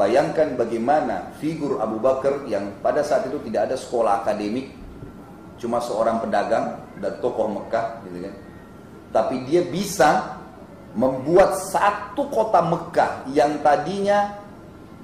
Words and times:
Bayangkan 0.00 0.56
bagaimana 0.56 1.36
figur 1.44 1.76
Abu 1.76 2.00
Bakar 2.00 2.48
yang 2.48 2.72
pada 2.80 3.04
saat 3.04 3.28
itu 3.28 3.36
tidak 3.44 3.68
ada 3.68 3.76
sekolah 3.76 4.24
akademik, 4.24 4.72
cuma 5.60 5.76
seorang 5.76 6.24
pedagang 6.24 6.80
dan 7.04 7.20
tokoh 7.20 7.52
Mekah, 7.52 8.00
gitu 8.08 8.24
kan. 8.24 8.34
Tapi 9.12 9.44
dia 9.44 9.60
bisa 9.60 10.40
membuat 10.96 11.60
satu 11.68 12.32
kota 12.32 12.64
Mekah 12.64 13.28
yang 13.28 13.60
tadinya 13.60 14.40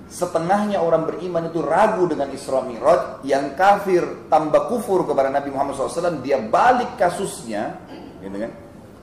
setengahnya 0.08 0.80
orang 0.80 1.04
beriman 1.04 1.52
itu 1.52 1.60
ragu 1.60 2.08
dengan 2.08 2.32
Isra 2.32 2.64
Mi'raj, 2.64 3.20
yang 3.28 3.52
kafir 3.52 4.00
tambah 4.32 4.72
kufur 4.72 5.04
kepada 5.04 5.28
Nabi 5.28 5.52
Muhammad 5.52 5.76
SAW, 5.76 6.24
dia 6.24 6.40
balik 6.40 6.96
kasusnya, 6.96 7.76
gitu 8.24 8.48
kan. 8.48 8.52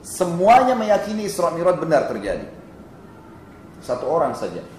Semuanya 0.02 0.74
meyakini 0.74 1.30
Isra 1.30 1.54
Mi'raj 1.54 1.78
benar 1.78 2.10
terjadi. 2.10 2.50
Satu 3.78 4.10
orang 4.10 4.34
saja 4.34 4.73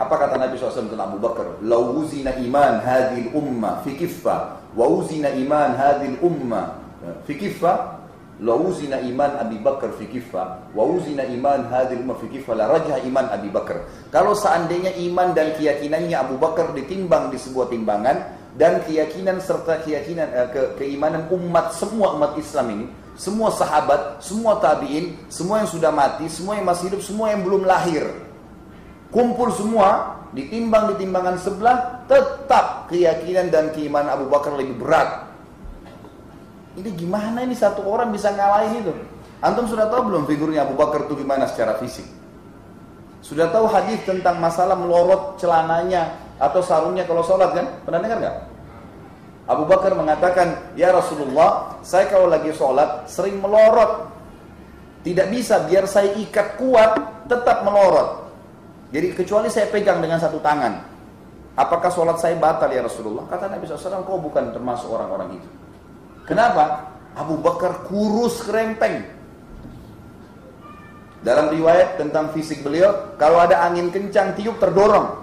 apa 0.00 0.16
kata 0.16 0.40
Nabi 0.40 0.56
SAW 0.56 0.88
tentang 0.88 1.12
Abu 1.12 1.20
Bakar? 1.20 1.60
Lawuzina 1.60 2.32
iman 2.40 2.80
hadil 2.80 3.36
umma 3.36 3.84
fi 3.84 3.92
kiffa. 4.00 4.56
Wawuzina 4.72 5.28
iman 5.28 5.76
hadil 5.76 6.16
umma 6.24 6.80
fi 7.28 7.36
kiffa. 7.36 8.00
Lawuzina 8.40 9.04
iman 9.04 9.36
Abi 9.36 9.60
Bakar 9.60 9.92
fi 10.00 10.08
kiffa. 10.08 10.72
Wawuzina 10.72 11.28
iman 11.28 11.68
hadil 11.68 12.00
umma 12.00 12.16
fi 12.16 12.32
kiffa. 12.32 12.56
La 12.56 12.64
rajah 12.72 13.04
iman 13.04 13.28
Abi 13.28 13.52
Bakar. 13.52 13.84
Kalau 14.08 14.32
seandainya 14.32 14.96
iman 15.12 15.36
dan 15.36 15.52
keyakinannya 15.60 16.16
Abu 16.16 16.40
Bakar 16.40 16.72
ditimbang 16.72 17.28
di 17.28 17.36
sebuah 17.36 17.68
timbangan. 17.68 18.40
Dan 18.56 18.82
keyakinan 18.82 19.38
serta 19.38 19.84
keyakinan 19.84 20.26
eh, 20.32 20.48
ke, 20.50 20.62
keimanan 20.82 21.30
umat 21.30 21.70
semua 21.70 22.18
umat 22.18 22.34
Islam 22.34 22.66
ini 22.74 22.86
semua 23.14 23.52
sahabat, 23.52 24.24
semua 24.24 24.56
tabiin, 24.58 25.12
semua 25.28 25.60
yang 25.60 25.68
sudah 25.68 25.92
mati, 25.92 26.24
semua 26.26 26.56
yang 26.56 26.64
masih 26.64 26.88
hidup, 26.88 27.04
semua 27.04 27.28
yang 27.30 27.44
belum 27.44 27.68
lahir, 27.68 28.08
kumpul 29.10 29.50
semua, 29.54 30.22
ditimbang 30.30 30.94
di 30.94 31.04
timbangan 31.06 31.36
sebelah, 31.36 32.06
tetap 32.06 32.90
keyakinan 32.90 33.50
dan 33.50 33.74
keimanan 33.74 34.14
Abu 34.18 34.30
Bakar 34.30 34.54
lebih 34.54 34.78
berat. 34.78 35.30
Ini 36.78 36.90
gimana 36.94 37.42
ini 37.42 37.54
satu 37.58 37.82
orang 37.82 38.14
bisa 38.14 38.30
ngalahin 38.30 38.86
itu? 38.86 38.94
Antum 39.42 39.66
sudah 39.66 39.90
tahu 39.90 40.06
belum 40.06 40.22
figurnya 40.30 40.62
Abu 40.64 40.78
Bakar 40.78 41.10
itu 41.10 41.18
gimana 41.18 41.50
secara 41.50 41.76
fisik? 41.82 42.06
Sudah 43.20 43.52
tahu 43.52 43.68
hadis 43.68 44.00
tentang 44.06 44.40
masalah 44.40 44.78
melorot 44.78 45.36
celananya 45.36 46.16
atau 46.40 46.64
sarungnya 46.64 47.04
kalau 47.04 47.20
sholat 47.20 47.52
kan? 47.52 47.66
Pernah 47.84 48.00
dengar 48.00 48.18
nggak? 48.22 48.36
Abu 49.50 49.66
Bakar 49.66 49.92
mengatakan, 49.98 50.72
Ya 50.78 50.94
Rasulullah, 50.94 51.82
saya 51.82 52.06
kalau 52.06 52.30
lagi 52.30 52.54
sholat 52.54 53.10
sering 53.10 53.42
melorot. 53.42 54.06
Tidak 55.02 55.26
bisa, 55.32 55.66
biar 55.66 55.90
saya 55.90 56.14
ikat 56.14 56.60
kuat, 56.60 57.26
tetap 57.26 57.66
melorot. 57.66 58.29
Jadi 58.90 59.14
kecuali 59.14 59.46
saya 59.46 59.70
pegang 59.70 60.02
dengan 60.02 60.18
satu 60.18 60.42
tangan. 60.42 60.82
Apakah 61.54 61.90
sholat 61.90 62.18
saya 62.18 62.34
batal 62.38 62.70
ya 62.70 62.82
Rasulullah? 62.82 63.26
Kata 63.26 63.50
Nabi 63.50 63.66
SAW, 63.66 64.06
kau 64.06 64.18
bukan 64.18 64.54
termasuk 64.54 64.90
orang-orang 64.90 65.38
itu. 65.38 65.48
Kenapa? 66.26 66.94
Abu 67.14 67.38
Bakar 67.38 67.86
kurus 67.90 68.42
kerempeng. 68.46 69.02
Dalam 71.20 71.52
riwayat 71.52 72.00
tentang 72.00 72.32
fisik 72.32 72.64
beliau, 72.64 73.12
kalau 73.20 73.44
ada 73.44 73.60
angin 73.66 73.92
kencang 73.92 74.32
tiup 74.38 74.56
terdorong. 74.56 75.20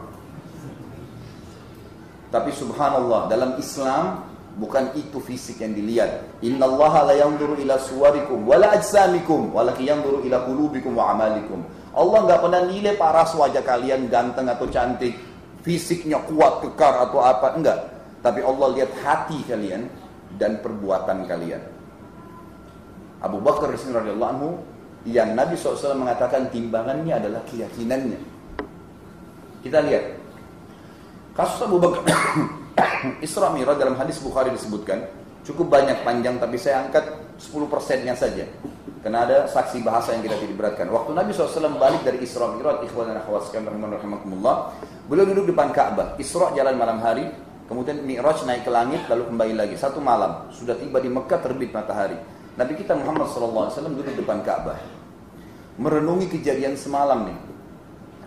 Tapi 2.28 2.52
subhanallah, 2.54 3.32
dalam 3.32 3.58
Islam 3.58 4.22
bukan 4.62 4.94
itu 4.94 5.18
fisik 5.24 5.64
yang 5.64 5.74
dilihat. 5.74 6.28
Inna 6.46 6.70
Allah 6.70 7.14
la 7.14 7.16
yanzuru 7.18 7.58
ila 7.58 7.82
suwarikum 7.82 8.46
wala 8.46 8.78
ajsamikum, 8.78 9.50
walakin 9.56 9.96
yanzuru 9.96 10.22
ila 10.22 10.44
qulubikum 10.46 10.94
wa 10.94 11.18
amalikum. 11.18 11.66
Allah 11.98 12.20
nggak 12.30 12.40
pernah 12.46 12.62
nilai 12.70 12.94
paras 12.94 13.34
wajah 13.34 13.66
kalian 13.66 14.06
ganteng 14.06 14.46
atau 14.46 14.70
cantik, 14.70 15.18
fisiknya 15.66 16.22
kuat, 16.30 16.62
kekar 16.62 17.10
atau 17.10 17.26
apa, 17.26 17.58
enggak. 17.58 17.80
Tapi 18.22 18.46
Allah 18.46 18.68
lihat 18.78 18.92
hati 19.02 19.42
kalian 19.50 19.90
dan 20.38 20.62
perbuatan 20.62 21.26
kalian. 21.26 21.62
Abu 23.18 23.42
Bakar 23.42 23.74
radhiyallahu 23.74 24.32
anhu 24.38 24.62
yang 25.10 25.34
Nabi 25.34 25.58
SAW 25.58 25.98
mengatakan 25.98 26.54
timbangannya 26.54 27.18
adalah 27.18 27.42
keyakinannya. 27.50 28.20
Kita 29.66 29.82
lihat 29.82 30.06
kasus 31.34 31.66
Abu 31.66 31.82
Bakar 31.82 32.06
Isra 33.26 33.50
Mi'raj 33.58 33.82
dalam 33.82 33.98
hadis 33.98 34.22
Bukhari 34.22 34.54
disebutkan 34.54 35.02
cukup 35.42 35.74
banyak 35.74 36.06
panjang 36.06 36.38
tapi 36.38 36.62
saya 36.62 36.86
angkat 36.86 37.10
10 37.38 37.70
persennya 37.70 38.18
saja. 38.18 38.46
Karena 39.06 39.24
ada 39.24 39.38
saksi 39.48 39.86
bahasa 39.86 40.12
yang 40.18 40.26
kita 40.26 40.36
tidak 40.42 40.56
beratkan. 40.58 40.90
Waktu 40.90 41.16
Nabi 41.16 41.32
SAW 41.32 41.80
balik 41.80 42.04
dari 42.04 42.20
Isra 42.20 42.50
Mi'raj, 42.52 42.84
ikhwan 42.84 43.14
dan 43.14 43.24
akhwat 43.24 43.48
sekalian 43.48 43.72
rahimakumullah, 43.72 44.74
beliau 45.08 45.24
duduk 45.24 45.54
depan 45.54 45.72
Ka'bah. 45.72 46.18
Isra 46.20 46.52
jalan 46.52 46.76
malam 46.76 47.00
hari, 47.00 47.30
kemudian 47.72 48.04
Mi'raj 48.04 48.44
naik 48.44 48.68
ke 48.68 48.72
langit 48.74 49.06
lalu 49.08 49.32
kembali 49.32 49.54
lagi. 49.54 49.76
Satu 49.80 50.04
malam, 50.04 50.50
sudah 50.52 50.76
tiba 50.76 51.00
di 51.00 51.08
Mekah 51.08 51.40
terbit 51.40 51.72
matahari. 51.72 52.18
Nabi 52.58 52.74
kita 52.74 52.98
Muhammad 52.98 53.30
SAW 53.30 53.72
duduk 53.96 54.18
depan 54.18 54.42
Ka'bah. 54.42 54.82
Merenungi 55.78 56.28
kejadian 56.28 56.74
semalam 56.74 57.32
nih. 57.32 57.38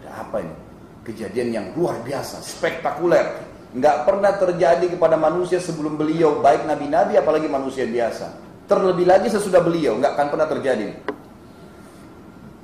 Ada 0.01 0.11
apa 0.23 0.37
ini? 0.39 0.55
Kejadian 1.03 1.49
yang 1.51 1.67
luar 1.75 1.99
biasa, 2.01 2.41
spektakuler. 2.41 3.43
Nggak 3.75 3.97
pernah 4.07 4.33
terjadi 4.39 4.87
kepada 4.87 5.19
manusia 5.19 5.59
sebelum 5.59 5.99
beliau, 5.99 6.39
baik 6.41 6.65
nabi-nabi 6.65 7.19
apalagi 7.19 7.51
manusia 7.51 7.85
biasa. 7.85 8.50
Terlebih 8.71 9.03
lagi 9.03 9.27
sesudah 9.27 9.59
beliau, 9.59 9.99
nggak 9.99 10.15
akan 10.15 10.27
pernah 10.31 10.47
terjadi. 10.47 10.95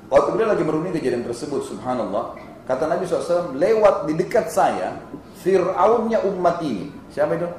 Waktu 0.07 0.29
beliau 0.31 0.55
lagi 0.55 0.63
merunding 0.63 0.95
kejadian 0.95 1.27
tersebut, 1.27 1.67
subhanallah, 1.67 2.39
kata 2.63 2.87
Nabi 2.87 3.11
SAW, 3.11 3.59
lewat 3.59 4.07
di 4.07 4.15
dekat 4.15 4.47
saya, 4.47 5.03
Fir'aunnya 5.43 6.23
umat 6.31 6.63
ini. 6.63 6.95
Siapa 7.11 7.35
itu? 7.35 7.51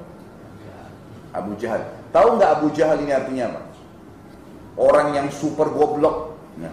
Abu 1.35 1.59
Jahal. 1.59 1.83
Tahu 2.15 2.39
nggak 2.39 2.51
Abu 2.55 2.67
Jahal 2.71 3.03
ini 3.03 3.11
artinya 3.11 3.51
apa? 3.51 3.61
Orang 4.79 5.11
yang 5.11 5.27
super 5.27 5.67
goblok. 5.67 6.39
Nah. 6.55 6.71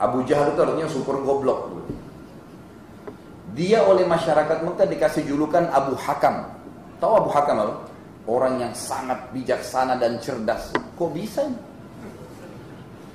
Abu 0.00 0.24
Jahal 0.24 0.56
itu 0.56 0.60
artinya 0.64 0.88
super 0.88 1.20
goblok. 1.20 1.84
Dia 3.52 3.84
oleh 3.84 4.08
masyarakat 4.08 4.64
Mekah 4.64 4.88
dikasih 4.88 5.28
julukan 5.28 5.68
Abu 5.68 6.00
Hakam. 6.00 6.48
Tahu 6.96 7.12
Abu 7.12 7.28
Hakam 7.28 7.56
apa? 7.60 7.74
Orang 8.26 8.58
yang 8.62 8.72
sangat 8.74 9.30
bijaksana 9.30 9.98
dan 9.98 10.18
cerdas. 10.18 10.74
Kok 10.74 11.10
bisa? 11.14 11.46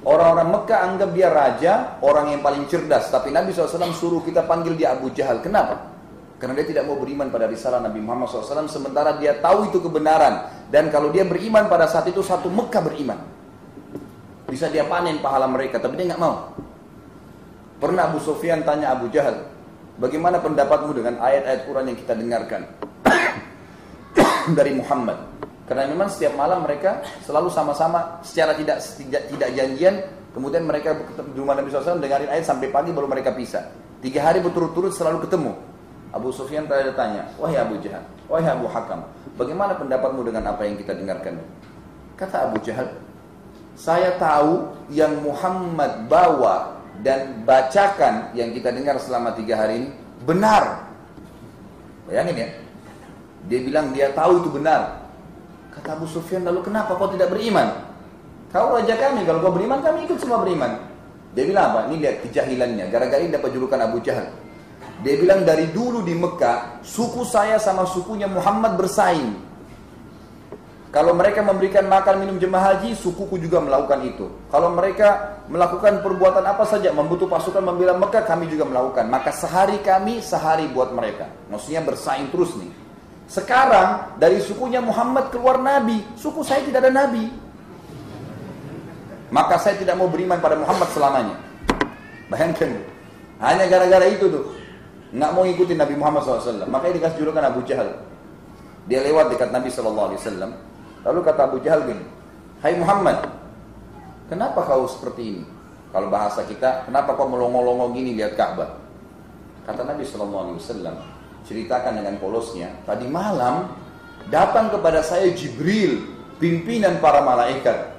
Orang-orang 0.01 0.49
Mekah 0.49 0.79
anggap 0.81 1.09
dia 1.13 1.29
raja, 1.29 1.73
orang 2.01 2.33
yang 2.33 2.41
paling 2.41 2.65
cerdas. 2.65 3.13
Tapi 3.13 3.29
Nabi 3.29 3.53
SAW 3.53 3.93
suruh 3.93 4.25
kita 4.25 4.49
panggil 4.49 4.73
dia 4.73 4.97
Abu 4.97 5.13
Jahal. 5.13 5.45
Kenapa? 5.45 5.77
Karena 6.41 6.57
dia 6.57 6.73
tidak 6.73 6.89
mau 6.89 6.97
beriman 6.97 7.29
pada 7.29 7.45
risalah 7.45 7.77
Nabi 7.77 8.01
Muhammad 8.01 8.33
SAW. 8.33 8.65
Sementara 8.65 9.13
dia 9.21 9.37
tahu 9.37 9.69
itu 9.69 9.77
kebenaran. 9.77 10.49
Dan 10.73 10.89
kalau 10.89 11.13
dia 11.13 11.21
beriman 11.21 11.69
pada 11.69 11.85
saat 11.85 12.09
itu, 12.09 12.25
satu 12.25 12.49
Mekah 12.49 12.81
beriman. 12.81 13.19
Bisa 14.49 14.65
dia 14.73 14.89
panen 14.89 15.21
pahala 15.21 15.45
mereka, 15.45 15.77
tapi 15.77 16.01
dia 16.01 16.17
nggak 16.17 16.21
mau. 16.23 16.49
Pernah 17.77 18.09
Abu 18.09 18.17
Sufyan 18.17 18.65
tanya 18.65 18.97
Abu 18.97 19.05
Jahal, 19.13 19.45
bagaimana 20.01 20.41
pendapatmu 20.41 20.97
dengan 20.97 21.21
ayat-ayat 21.21 21.61
Quran 21.69 21.85
yang 21.93 21.97
kita 22.01 22.13
dengarkan? 22.17 22.61
Dari 24.57 24.73
Muhammad. 24.75 25.17
Karena 25.69 25.87
memang 25.87 26.11
setiap 26.11 26.35
malam 26.35 26.67
mereka 26.67 26.99
selalu 27.23 27.47
sama-sama 27.47 28.19
secara 28.25 28.51
tidak 28.59 28.83
tidak 28.99 29.23
tidak 29.31 29.49
janjian, 29.55 29.95
kemudian 30.35 30.67
mereka 30.67 30.99
di 31.15 31.37
rumah 31.39 31.55
Nabi 31.55 31.71
SAW 31.71 32.03
dengarin 32.03 32.27
ayat 32.27 32.43
sampai 32.43 32.67
pagi 32.67 32.91
baru 32.91 33.07
mereka 33.07 33.31
pisah. 33.31 33.71
Tiga 34.03 34.19
hari 34.25 34.43
berturut-turut 34.43 34.91
selalu 34.91 35.23
ketemu. 35.23 35.53
Abu 36.11 36.27
Sufyan 36.35 36.67
tadi 36.67 36.91
tanya, 36.91 37.23
wahai 37.39 37.55
Abu 37.55 37.79
Jahal, 37.79 38.03
wahai 38.27 38.51
Abu 38.51 38.67
Hakam, 38.67 38.99
bagaimana 39.39 39.79
pendapatmu 39.79 40.27
dengan 40.27 40.51
apa 40.51 40.67
yang 40.67 40.75
kita 40.75 40.91
dengarkan? 40.91 41.39
Kata 42.19 42.51
Abu 42.51 42.59
Jahal, 42.59 42.91
saya 43.79 44.19
tahu 44.19 44.75
yang 44.91 45.23
Muhammad 45.23 46.11
bawa 46.11 46.75
dan 46.99 47.47
bacakan 47.47 48.35
yang 48.35 48.51
kita 48.51 48.75
dengar 48.75 48.99
selama 48.99 49.31
tiga 49.39 49.55
hari 49.55 49.87
ini 49.87 49.89
benar. 50.27 50.83
Bayangin 52.11 52.43
ya, 52.43 52.47
dia 53.49 53.59
bilang 53.63 53.95
dia 53.95 54.13
tahu 54.13 54.43
itu 54.43 54.49
benar. 54.53 55.01
Kata 55.71 55.95
Abu 55.95 56.05
Sufyan, 56.05 56.43
lalu 56.43 56.67
kenapa 56.67 56.99
kau 56.99 57.07
tidak 57.09 57.31
beriman? 57.31 57.71
Kau 58.51 58.75
raja 58.75 58.93
kami, 58.99 59.23
kalau 59.23 59.39
kau 59.39 59.55
beriman 59.55 59.79
kami 59.79 60.03
ikut 60.03 60.19
semua 60.19 60.43
beriman. 60.43 60.91
Dia 61.31 61.47
bilang 61.47 61.71
apa? 61.71 61.79
Ini 61.87 61.95
lihat 62.03 62.17
kejahilannya. 62.27 62.85
Gara-gara 62.91 63.23
ini 63.23 63.31
dapat 63.31 63.55
julukan 63.55 63.79
Abu 63.79 64.03
Jahal. 64.03 64.27
Dia 65.01 65.15
bilang 65.15 65.47
dari 65.47 65.71
dulu 65.71 66.03
di 66.03 66.11
Mekah, 66.11 66.83
suku 66.83 67.23
saya 67.23 67.55
sama 67.55 67.87
sukunya 67.87 68.27
Muhammad 68.27 68.75
bersaing. 68.75 69.49
Kalau 70.91 71.15
mereka 71.15 71.39
memberikan 71.39 71.87
makan 71.87 72.19
minum 72.19 72.35
jemaah 72.35 72.75
haji, 72.75 72.91
sukuku 72.99 73.39
juga 73.39 73.63
melakukan 73.63 74.03
itu. 74.03 74.27
Kalau 74.51 74.75
mereka 74.75 75.39
melakukan 75.47 76.03
perbuatan 76.03 76.43
apa 76.43 76.67
saja, 76.67 76.91
membutuh 76.91 77.31
pasukan 77.31 77.63
membela 77.63 77.95
Mekah, 77.95 78.27
kami 78.27 78.51
juga 78.51 78.67
melakukan. 78.67 79.07
Maka 79.07 79.31
sehari 79.31 79.79
kami, 79.79 80.19
sehari 80.19 80.67
buat 80.67 80.91
mereka. 80.91 81.31
Maksudnya 81.47 81.79
bersaing 81.79 82.27
terus 82.27 82.59
nih. 82.59 82.80
Sekarang 83.31 84.19
dari 84.19 84.43
sukunya 84.43 84.83
Muhammad 84.83 85.31
keluar 85.31 85.63
Nabi, 85.63 86.03
suku 86.19 86.43
saya 86.43 86.67
tidak 86.67 86.83
ada 86.83 86.91
Nabi. 86.91 87.31
Maka 89.31 89.55
saya 89.55 89.79
tidak 89.79 89.95
mau 89.95 90.11
beriman 90.11 90.43
pada 90.43 90.59
Muhammad 90.59 90.91
selamanya. 90.91 91.39
Bayangkan, 92.27 92.83
hanya 93.39 93.71
gara-gara 93.71 94.03
itu 94.11 94.27
tuh, 94.27 94.51
nggak 95.15 95.31
mau 95.31 95.47
ikutin 95.47 95.79
Nabi 95.79 95.95
Muhammad 95.95 96.27
SAW. 96.27 96.67
Makanya 96.67 96.99
dikasih 96.99 97.23
julukan 97.23 97.47
Abu 97.47 97.63
Jahal. 97.63 98.03
Dia 98.91 98.99
lewat 98.99 99.31
dekat 99.31 99.55
Nabi 99.55 99.71
SAW. 99.71 100.11
Lalu 101.07 101.19
kata 101.23 101.47
Abu 101.47 101.63
Jahal 101.63 101.87
gini, 101.87 102.03
Hai 102.59 102.75
Muhammad, 102.75 103.31
kenapa 104.27 104.59
kau 104.67 104.91
seperti 104.91 105.39
ini? 105.39 105.43
Kalau 105.95 106.11
bahasa 106.11 106.43
kita, 106.43 106.83
kenapa 106.83 107.15
kau 107.15 107.31
melongo-longo 107.31 107.95
gini 107.95 108.11
lihat 108.11 108.35
Ka'bah? 108.35 108.75
Kata 109.63 109.87
Nabi 109.87 110.03
SAW, 110.03 110.59
ceritakan 111.51 111.99
dengan 111.99 112.15
polosnya, 112.15 112.71
tadi 112.87 113.11
malam 113.11 113.75
datang 114.31 114.71
kepada 114.71 115.03
saya 115.03 115.27
Jibril, 115.35 116.07
pimpinan 116.39 117.03
para 117.03 117.19
malaikat 117.19 117.91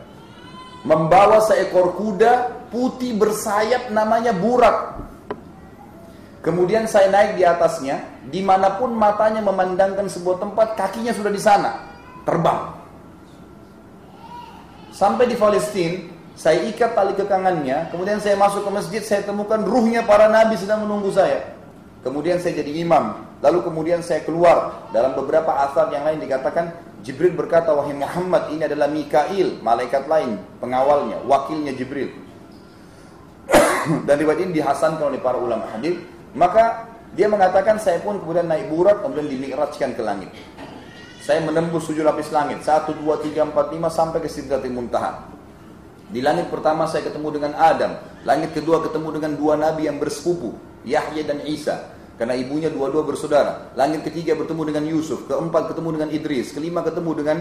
membawa 0.88 1.44
seekor 1.44 1.94
kuda 1.94 2.64
putih 2.72 3.14
bersayap 3.14 3.92
namanya 3.92 4.32
burak. 4.32 5.04
Kemudian 6.42 6.90
saya 6.90 7.06
naik 7.06 7.38
di 7.38 7.46
atasnya, 7.46 8.02
di 8.26 8.42
mana 8.42 8.74
pun 8.74 8.90
matanya 8.90 9.38
memandangkan 9.46 10.10
sebuah 10.10 10.42
tempat, 10.42 10.74
kakinya 10.74 11.14
sudah 11.14 11.30
di 11.30 11.38
sana, 11.38 11.86
terbang. 12.26 12.74
Sampai 14.90 15.30
di 15.30 15.38
Palestina, 15.38 16.10
saya 16.34 16.66
ikat 16.66 16.98
tali 16.98 17.14
kekangannya, 17.14 17.94
kemudian 17.94 18.18
saya 18.18 18.34
masuk 18.34 18.66
ke 18.66 18.70
masjid, 18.74 19.02
saya 19.06 19.22
temukan 19.22 19.62
ruhnya 19.62 20.02
para 20.02 20.26
nabi 20.26 20.58
sedang 20.58 20.82
menunggu 20.82 21.14
saya. 21.14 21.54
Kemudian 22.02 22.42
saya 22.42 22.58
jadi 22.58 22.82
imam, 22.82 23.22
lalu 23.42 23.58
kemudian 23.66 24.00
saya 24.00 24.22
keluar. 24.22 24.88
Dalam 24.94 25.18
beberapa 25.18 25.50
asal 25.68 25.90
yang 25.90 26.06
lain 26.06 26.22
dikatakan, 26.22 26.72
Jibril 27.02 27.34
berkata, 27.34 27.74
wahai 27.74 27.98
Muhammad 27.98 28.54
ini 28.54 28.62
adalah 28.62 28.86
Mikail, 28.86 29.58
malaikat 29.58 30.06
lain, 30.06 30.38
pengawalnya, 30.62 31.18
wakilnya 31.26 31.74
Jibril. 31.74 32.14
Dan 34.06 34.14
riwayat 34.22 34.40
ini 34.46 34.62
dihasankan 34.62 35.10
oleh 35.10 35.18
para 35.18 35.36
ulama 35.36 35.66
hadis. 35.74 35.98
Maka 36.32 36.86
dia 37.12 37.26
mengatakan 37.28 37.76
saya 37.76 38.00
pun 38.00 38.22
kemudian 38.22 38.48
naik 38.48 38.72
burak 38.72 39.04
kemudian 39.04 39.28
dimikrajkan 39.28 39.92
ke 39.92 40.00
langit. 40.00 40.30
Saya 41.22 41.38
menembus 41.42 41.86
tujuh 41.86 42.02
lapis 42.02 42.34
langit, 42.34 42.66
satu, 42.66 42.98
dua, 42.98 43.18
tiga, 43.22 43.46
empat, 43.46 43.70
lima 43.70 43.86
sampai 43.92 44.18
ke 44.18 44.26
Sidratil 44.26 44.74
Muntaha. 44.74 45.30
Di 46.10 46.18
langit 46.18 46.50
pertama 46.50 46.84
saya 46.90 47.06
ketemu 47.06 47.28
dengan 47.38 47.52
Adam, 47.54 47.94
langit 48.26 48.54
kedua 48.54 48.82
ketemu 48.82 49.08
dengan 49.18 49.32
dua 49.38 49.54
nabi 49.54 49.86
yang 49.86 50.02
bersepupu, 50.02 50.58
Yahya 50.82 51.22
dan 51.22 51.46
Isa. 51.46 51.94
Karena 52.20 52.36
ibunya 52.36 52.68
dua-dua 52.68 53.02
bersaudara. 53.02 53.72
Langit 53.74 54.04
ketiga 54.06 54.36
bertemu 54.36 54.62
dengan 54.68 54.84
Yusuf, 54.86 55.26
keempat 55.26 55.72
ketemu 55.72 55.88
dengan 55.96 56.08
Idris, 56.12 56.52
kelima 56.52 56.84
ketemu 56.84 57.10
dengan 57.18 57.36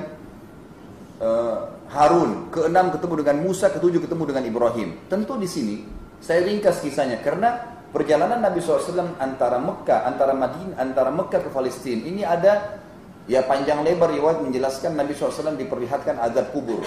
uh, 1.21 1.57
Harun, 1.91 2.50
keenam 2.50 2.89
ketemu 2.89 3.13
dengan 3.21 3.38
Musa, 3.44 3.68
ketujuh 3.69 4.01
ketemu 4.01 4.23
dengan 4.31 4.44
Ibrahim. 4.47 4.89
Tentu 5.12 5.35
di 5.35 5.47
sini 5.47 5.75
saya 6.23 6.45
ringkas 6.47 6.79
kisahnya 6.79 7.19
karena 7.19 7.81
perjalanan 7.91 8.39
Nabi 8.39 8.63
SAW 8.63 9.19
antara 9.19 9.59
Mekah, 9.59 10.07
antara 10.07 10.31
Madinah, 10.31 10.79
antara 10.79 11.12
Mekah 11.12 11.41
ke 11.44 11.50
Palestina 11.51 12.07
ini 12.07 12.23
ada 12.23 12.79
ya 13.29 13.44
panjang 13.45 13.83
lebar 13.85 14.09
riwayat 14.09 14.41
menjelaskan 14.41 14.97
Nabi 14.97 15.13
SAW 15.13 15.59
diperlihatkan 15.59 16.18
azab 16.18 16.56
kubur. 16.56 16.81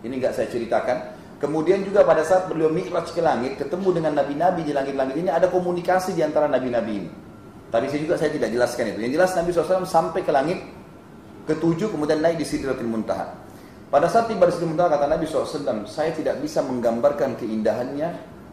Ini 0.00 0.14
nggak 0.16 0.32
saya 0.32 0.48
ceritakan. 0.48 1.19
Kemudian 1.40 1.80
juga 1.80 2.04
pada 2.04 2.20
saat 2.20 2.52
beliau 2.52 2.68
mi'raj 2.68 3.16
ke 3.16 3.24
langit, 3.24 3.56
ketemu 3.56 3.96
dengan 3.96 4.20
nabi-nabi 4.20 4.60
di 4.60 4.76
langit-langit 4.76 5.16
ini, 5.16 5.32
ada 5.32 5.48
komunikasi 5.48 6.12
di 6.12 6.20
antara 6.20 6.44
nabi-nabi 6.44 6.92
ini. 6.92 7.10
Tapi 7.72 7.88
saya 7.88 8.00
juga 8.04 8.14
saya 8.20 8.28
tidak 8.28 8.52
jelaskan 8.52 8.92
itu. 8.92 8.98
Yang 9.08 9.12
jelas 9.16 9.30
Nabi 9.38 9.48
SAW 9.54 9.88
sampai 9.88 10.20
ke 10.20 10.32
langit 10.34 10.58
ketujuh, 11.48 11.88
kemudian 11.96 12.20
naik 12.20 12.36
di 12.36 12.44
Sidratil 12.44 12.84
Muntaha. 12.84 13.32
Pada 13.88 14.06
saat 14.10 14.28
tiba 14.28 14.44
di 14.44 14.52
Sidratil 14.52 14.74
Muntaha, 14.74 15.00
kata 15.00 15.06
Nabi 15.08 15.24
SAW, 15.24 15.88
saya 15.88 16.12
tidak 16.12 16.44
bisa 16.44 16.60
menggambarkan 16.60 17.38
keindahannya, 17.40 18.08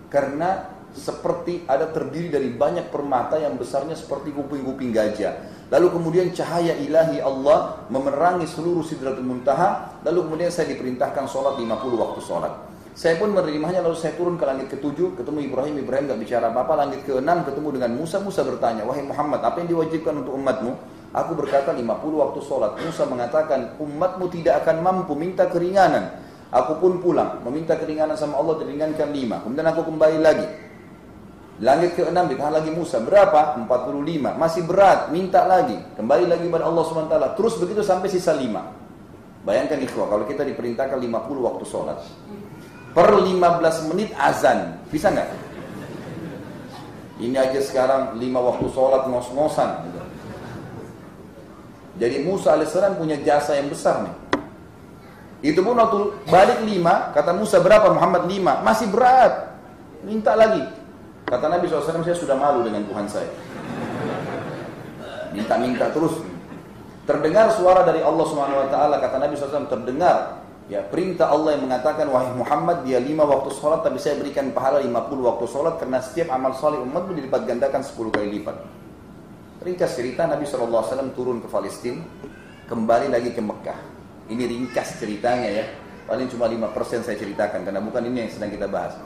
karena 0.08 0.78
seperti 0.96 1.68
ada 1.68 1.92
terdiri 1.92 2.32
dari 2.32 2.50
banyak 2.56 2.88
permata 2.88 3.36
yang 3.36 3.60
besarnya 3.60 4.00
seperti 4.00 4.32
kuping-kuping 4.32 4.96
gajah. 4.96 5.36
Lalu 5.68 5.88
kemudian 5.92 6.32
cahaya 6.32 6.74
ilahi 6.80 7.20
Allah 7.20 7.84
memerangi 7.92 8.48
seluruh 8.48 8.88
sidratul 8.88 9.28
muntaha. 9.28 10.00
Lalu 10.08 10.32
kemudian 10.32 10.50
saya 10.50 10.72
diperintahkan 10.72 11.28
sholat 11.28 11.60
50 11.60 11.68
waktu 12.00 12.22
sholat. 12.24 12.67
Saya 12.98 13.14
pun 13.22 13.30
menerimanya 13.30 13.86
lalu 13.86 13.94
saya 13.94 14.18
turun 14.18 14.42
ke 14.42 14.46
langit 14.50 14.74
ketujuh, 14.74 15.14
ketemu 15.14 15.54
Ibrahim, 15.54 15.86
Ibrahim 15.86 16.10
gak 16.10 16.18
bicara 16.18 16.50
apa-apa. 16.50 16.82
Langit 16.82 17.06
keenam 17.06 17.46
ketemu 17.46 17.78
dengan 17.78 17.94
Musa, 17.94 18.18
Musa 18.18 18.42
bertanya, 18.42 18.90
wahai 18.90 19.06
Muhammad, 19.06 19.46
apa 19.46 19.62
yang 19.62 19.70
diwajibkan 19.70 20.26
untuk 20.26 20.34
umatmu? 20.34 20.74
Aku 21.14 21.38
berkata 21.38 21.78
50 21.78 21.94
waktu 21.94 22.40
sholat. 22.42 22.74
Musa 22.82 23.06
mengatakan, 23.06 23.78
umatmu 23.78 24.26
tidak 24.34 24.66
akan 24.66 24.82
mampu 24.82 25.14
minta 25.14 25.46
keringanan. 25.46 26.26
Aku 26.50 26.82
pun 26.82 26.98
pulang, 26.98 27.38
meminta 27.46 27.78
keringanan 27.78 28.18
sama 28.18 28.42
Allah, 28.42 28.66
diringankan 28.66 29.14
lima. 29.14 29.46
Kemudian 29.46 29.68
aku 29.70 29.86
kembali 29.94 30.18
lagi. 30.18 30.48
Langit 31.62 32.02
ke-6 32.02 32.18
ditahan 32.18 32.54
lagi 32.58 32.74
Musa. 32.74 32.98
Berapa? 32.98 33.62
45. 33.62 34.42
Masih 34.42 34.66
berat, 34.66 35.14
minta 35.14 35.46
lagi. 35.46 35.78
Kembali 35.94 36.26
lagi 36.26 36.50
kepada 36.50 36.66
Allah 36.66 36.82
SWT. 36.82 37.14
Terus 37.38 37.62
begitu 37.62 37.86
sampai 37.86 38.10
sisa 38.10 38.34
5. 38.34 39.46
Bayangkan 39.46 39.78
ikhwah, 39.86 40.10
kalau 40.10 40.26
kita 40.26 40.42
diperintahkan 40.42 40.98
50 40.98 41.46
waktu 41.46 41.64
sholat 41.70 42.02
per 42.92 43.08
15 43.12 43.90
menit 43.92 44.12
azan. 44.16 44.80
Bisa 44.92 45.12
nggak? 45.12 45.30
Ini 47.18 47.34
aja 47.34 47.60
sekarang 47.60 48.20
5 48.22 48.22
waktu 48.22 48.66
sholat 48.70 49.04
ngos-ngosan. 49.10 49.72
Jadi 51.98 52.22
Musa 52.22 52.54
alaihissalam 52.54 53.02
punya 53.02 53.18
jasa 53.26 53.58
yang 53.58 53.74
besar 53.74 54.06
nih. 54.06 54.16
Itu 55.54 55.66
pun 55.66 55.78
waktu 55.78 56.14
balik 56.30 56.62
5, 56.62 57.14
kata 57.14 57.32
Musa 57.34 57.58
berapa? 57.62 57.90
Muhammad 57.94 58.30
5. 58.30 58.62
Masih 58.62 58.88
berat. 58.90 59.58
Minta 60.06 60.38
lagi. 60.38 60.62
Kata 61.26 61.46
Nabi 61.50 61.68
SAW, 61.68 62.06
saya 62.06 62.18
sudah 62.18 62.38
malu 62.38 62.64
dengan 62.66 62.86
Tuhan 62.86 63.06
saya. 63.10 63.30
Minta-minta 65.34 65.90
terus. 65.94 66.22
Terdengar 67.04 67.50
suara 67.56 67.88
dari 67.88 68.04
Allah 68.04 68.26
Subhanahu 68.28 68.68
Wa 68.68 68.70
Taala 68.70 68.96
kata 69.00 69.16
Nabi 69.22 69.34
SAW 69.40 69.72
terdengar 69.72 70.44
Ya, 70.68 70.84
perintah 70.84 71.32
Allah 71.32 71.56
yang 71.56 71.64
mengatakan 71.64 72.12
wahai 72.12 72.36
Muhammad 72.36 72.84
dia 72.84 73.00
lima 73.00 73.24
waktu 73.24 73.56
sholat 73.56 73.88
tapi 73.88 74.04
saya 74.04 74.20
berikan 74.20 74.52
pahala 74.52 74.84
50 74.84 75.00
waktu 75.24 75.46
sholat 75.48 75.80
karena 75.80 76.04
setiap 76.04 76.36
amal 76.36 76.52
saleh 76.60 76.84
umatmu 76.84 77.16
dilipat 77.16 77.48
gandakan 77.48 77.80
10 77.80 77.96
kali 78.12 78.28
lipat. 78.36 78.68
Ringkas 79.64 79.96
cerita 79.96 80.28
Nabi 80.28 80.44
SAW 80.44 81.16
turun 81.16 81.40
ke 81.40 81.48
Palestina, 81.48 82.04
kembali 82.68 83.08
lagi 83.08 83.32
ke 83.32 83.40
Mekah. 83.40 83.80
Ini 84.28 84.44
ringkas 84.44 85.00
ceritanya 85.00 85.50
ya. 85.64 85.66
Paling 86.04 86.28
cuma 86.28 86.52
5% 86.52 86.60
saya 87.00 87.16
ceritakan 87.16 87.64
karena 87.64 87.80
bukan 87.80 88.04
ini 88.04 88.28
yang 88.28 88.32
sedang 88.32 88.52
kita 88.52 88.68
bahas. 88.68 89.00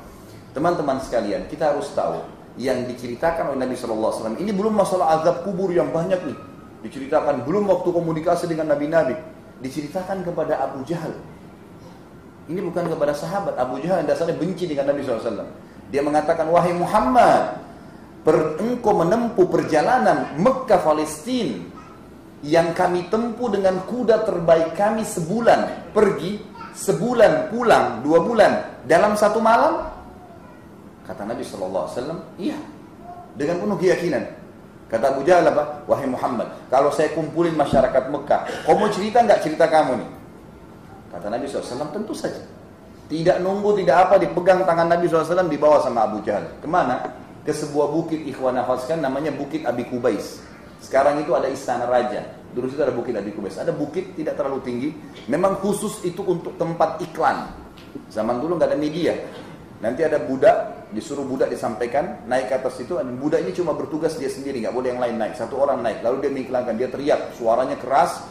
Teman-teman 0.57 0.97
sekalian, 0.97 1.45
kita 1.45 1.77
harus 1.77 1.93
tahu 1.93 2.25
yang 2.57 2.89
diceritakan 2.89 3.53
oleh 3.53 3.69
Nabi 3.69 3.77
SAW 3.77 4.33
ini 4.41 4.49
belum 4.49 4.73
masalah 4.73 5.21
azab 5.21 5.45
kubur 5.45 5.69
yang 5.69 5.93
banyak 5.93 6.25
nih. 6.25 6.37
Diceritakan 6.89 7.45
belum 7.45 7.69
waktu 7.69 7.89
komunikasi 7.93 8.49
dengan 8.49 8.73
nabi-nabi. 8.73 9.13
Diceritakan 9.61 10.25
kepada 10.25 10.57
Abu 10.57 10.81
Jahal 10.89 11.13
ini 12.49 12.59
bukan 12.63 12.89
kepada 12.89 13.13
sahabat. 13.13 13.53
Abu 13.59 13.77
Jahal 13.83 14.01
yang 14.01 14.09
dasarnya 14.09 14.37
benci 14.37 14.65
dengan 14.65 14.89
Nabi 14.89 15.05
SAW. 15.05 15.45
Dia 15.91 16.01
mengatakan, 16.01 16.47
wahai 16.49 16.73
Muhammad, 16.73 17.61
per, 18.25 18.57
engkau 18.57 18.95
menempuh 19.03 19.45
perjalanan 19.45 20.33
Mekah 20.39 20.81
Palestina 20.81 21.61
yang 22.41 22.73
kami 22.73 23.05
tempuh 23.11 23.53
dengan 23.53 23.85
kuda 23.85 24.25
terbaik 24.25 24.73
kami 24.73 25.05
sebulan 25.05 25.93
pergi, 25.93 26.41
sebulan 26.73 27.53
pulang, 27.53 28.01
dua 28.01 28.19
bulan 28.23 28.51
dalam 28.89 29.13
satu 29.13 29.37
malam? 29.37 29.85
Kata 31.05 31.27
Nabi 31.27 31.43
SAW, 31.45 31.91
iya, 32.39 32.57
dengan 33.35 33.61
penuh 33.61 33.77
keyakinan. 33.77 34.23
Kata 34.91 35.15
Abu 35.15 35.23
Jahal 35.23 35.47
apa? 35.47 35.87
Wahai 35.87 36.07
Muhammad, 36.07 36.51
kalau 36.67 36.91
saya 36.91 37.15
kumpulin 37.15 37.55
masyarakat 37.55 38.11
Mekah, 38.11 38.67
kau 38.67 38.75
mau 38.75 38.91
cerita 38.91 39.23
nggak 39.23 39.39
cerita 39.39 39.67
kamu 39.71 40.03
nih? 40.03 40.09
Kata 41.11 41.27
Nabi 41.27 41.43
SAW, 41.45 41.91
tentu 41.91 42.15
saja. 42.15 42.39
Tidak 43.11 43.43
nunggu, 43.43 43.75
tidak 43.83 44.07
apa, 44.07 44.15
dipegang 44.23 44.63
tangan 44.63 44.87
Nabi 44.87 45.11
SAW 45.11 45.51
dibawa 45.51 45.83
sama 45.83 46.07
Abu 46.07 46.23
Jahal. 46.23 46.47
Ke 46.63 46.67
mana? 46.71 47.03
Ke 47.43 47.51
sebuah 47.51 47.91
bukit 47.91 48.23
ikhwan 48.23 48.55
kan 48.63 48.99
namanya 49.03 49.35
Bukit 49.35 49.67
Abi 49.67 49.83
Kubais. 49.91 50.39
Sekarang 50.79 51.19
itu 51.19 51.35
ada 51.35 51.51
istana 51.51 51.85
raja. 51.85 52.23
Dulu 52.55 52.71
itu 52.71 52.79
ada 52.79 52.95
Bukit 52.95 53.11
Abi 53.19 53.35
Kubais. 53.35 53.59
Ada 53.59 53.75
bukit 53.75 54.15
tidak 54.15 54.39
terlalu 54.39 54.63
tinggi. 54.63 54.89
Memang 55.27 55.59
khusus 55.59 55.99
itu 56.07 56.23
untuk 56.23 56.55
tempat 56.55 57.03
iklan. 57.03 57.51
Zaman 58.07 58.39
dulu 58.39 58.55
nggak 58.55 58.71
ada 58.71 58.79
media. 58.79 59.13
Nanti 59.81 60.05
ada 60.05 60.21
budak, 60.21 60.87
disuruh 60.93 61.25
budak 61.25 61.49
disampaikan, 61.49 62.21
naik 62.29 62.53
ke 62.53 62.55
atas 62.61 62.77
itu, 62.85 63.01
dan 63.01 63.17
budak 63.17 63.41
ini 63.41 63.49
cuma 63.49 63.73
bertugas 63.73 64.13
dia 64.13 64.29
sendiri, 64.29 64.61
nggak 64.61 64.75
boleh 64.77 64.93
yang 64.93 65.01
lain 65.01 65.15
naik. 65.17 65.33
Satu 65.33 65.57
orang 65.57 65.81
naik, 65.81 66.05
lalu 66.05 66.21
dia 66.21 66.31
mengiklankan, 66.31 66.77
dia 66.77 66.85
teriak, 66.85 67.33
suaranya 67.33 67.81
keras, 67.81 68.21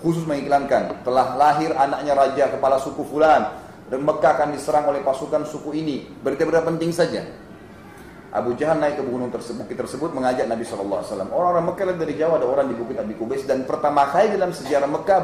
khusus 0.00 0.24
mengiklankan. 0.26 1.04
Telah 1.04 1.36
lahir 1.36 1.72
anaknya 1.76 2.12
raja 2.16 2.44
kepala 2.50 2.80
suku 2.80 3.04
fulan, 3.06 3.52
dan 3.86 4.00
Mekah 4.02 4.32
akan 4.40 4.48
diserang 4.56 4.88
oleh 4.88 5.04
pasukan 5.04 5.44
suku 5.46 5.76
ini. 5.76 6.08
Berita-berita 6.24 6.64
penting 6.64 6.90
saja. 6.90 7.22
Abu 8.30 8.54
Jahal 8.54 8.78
naik 8.78 9.02
ke 9.02 9.02
gunung 9.02 9.26
tersebut, 9.34 9.66
bukit 9.66 9.74
tersebut 9.74 10.10
mengajak 10.14 10.46
Nabi 10.46 10.62
SAW. 10.62 11.02
Orang-orang 11.34 11.74
Mekah 11.74 11.98
dari 11.98 12.14
Jawa 12.14 12.38
ada 12.38 12.46
orang 12.46 12.70
di 12.70 12.78
bukit 12.78 12.94
Abi 12.94 13.18
Kubais 13.18 13.42
dan 13.42 13.66
pertama 13.66 14.06
kali 14.06 14.30
dalam 14.30 14.54
sejarah 14.54 14.86
Mekah 14.86 15.18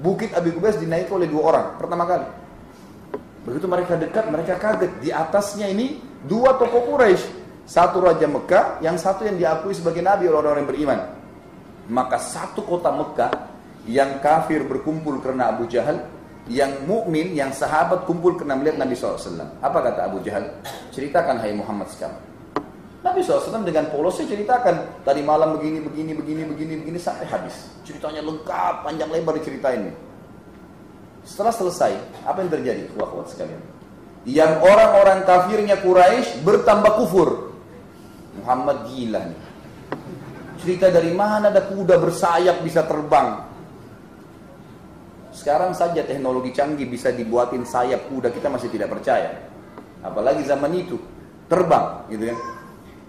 bukit 0.00 0.32
Abi 0.32 0.56
Kubais 0.56 0.80
dinaiki 0.80 1.12
oleh 1.12 1.28
dua 1.28 1.42
orang 1.52 1.66
pertama 1.76 2.08
kali. 2.08 2.24
Begitu 3.44 3.66
mereka 3.68 3.94
dekat, 4.00 4.24
mereka 4.32 4.56
kaget. 4.56 4.92
Di 5.04 5.12
atasnya 5.12 5.68
ini 5.68 6.00
dua 6.24 6.56
tokoh 6.56 6.96
Quraisy. 6.96 7.44
Satu 7.68 8.00
Raja 8.00 8.24
Mekah, 8.24 8.80
yang 8.80 8.96
satu 8.96 9.26
yang 9.26 9.36
diakui 9.36 9.74
sebagai 9.76 10.00
Nabi 10.00 10.30
oleh 10.30 10.38
orang-orang 10.40 10.64
yang 10.64 10.70
beriman. 10.70 10.98
Maka 11.92 12.16
satu 12.16 12.64
kota 12.64 12.88
Mekah 12.88 13.30
yang 13.86 14.18
kafir 14.18 14.66
berkumpul 14.66 15.22
karena 15.22 15.54
Abu 15.54 15.70
Jahal, 15.70 16.02
yang 16.46 16.86
mukmin, 16.86 17.34
yang 17.34 17.50
sahabat 17.50 18.06
kumpul 18.06 18.38
karena 18.38 18.58
melihat 18.58 18.78
Nabi 18.82 18.94
SAW. 18.94 19.46
Apa 19.62 19.78
kata 19.82 20.10
Abu 20.10 20.22
Jahal? 20.22 20.46
Ceritakan 20.94 21.38
hai 21.42 21.54
Muhammad 21.54 21.90
sekarang. 21.90 22.18
Nabi 23.06 23.22
SAW 23.22 23.62
dengan 23.62 23.86
polosnya 23.86 24.26
ceritakan 24.26 25.06
tadi 25.06 25.22
malam 25.22 25.54
begini, 25.54 25.78
begini, 25.78 26.12
begini, 26.18 26.42
begini, 26.42 26.72
begini 26.82 26.98
sampai 26.98 27.26
habis. 27.30 27.54
Ceritanya 27.86 28.18
lengkap, 28.22 28.82
panjang 28.82 29.10
lebar 29.14 29.38
diceritain. 29.38 29.94
Setelah 31.22 31.54
selesai, 31.54 31.92
apa 32.26 32.38
yang 32.42 32.50
terjadi? 32.50 32.82
Wah, 32.98 33.10
sekalian. 33.26 33.62
Yang 34.26 34.58
orang-orang 34.58 35.22
kafirnya 35.22 35.78
Quraisy 35.78 36.42
bertambah 36.42 36.98
kufur. 36.98 37.54
Muhammad 38.42 38.90
gila 38.90 39.22
nih. 39.22 39.40
Cerita 40.58 40.90
dari 40.90 41.14
mana 41.14 41.54
ada 41.54 41.62
kuda 41.62 41.94
bersayap 42.02 42.58
bisa 42.66 42.82
terbang. 42.82 43.46
Sekarang 45.36 45.76
saja 45.76 46.00
teknologi 46.00 46.56
canggih 46.56 46.88
bisa 46.88 47.12
dibuatin 47.12 47.68
sayap 47.68 48.08
kuda 48.08 48.32
kita 48.32 48.48
masih 48.48 48.72
tidak 48.72 48.88
percaya. 48.88 49.36
Apalagi 50.00 50.40
zaman 50.48 50.72
itu 50.72 50.96
terbang, 51.44 52.08
gitu 52.08 52.32
kan. 52.32 52.38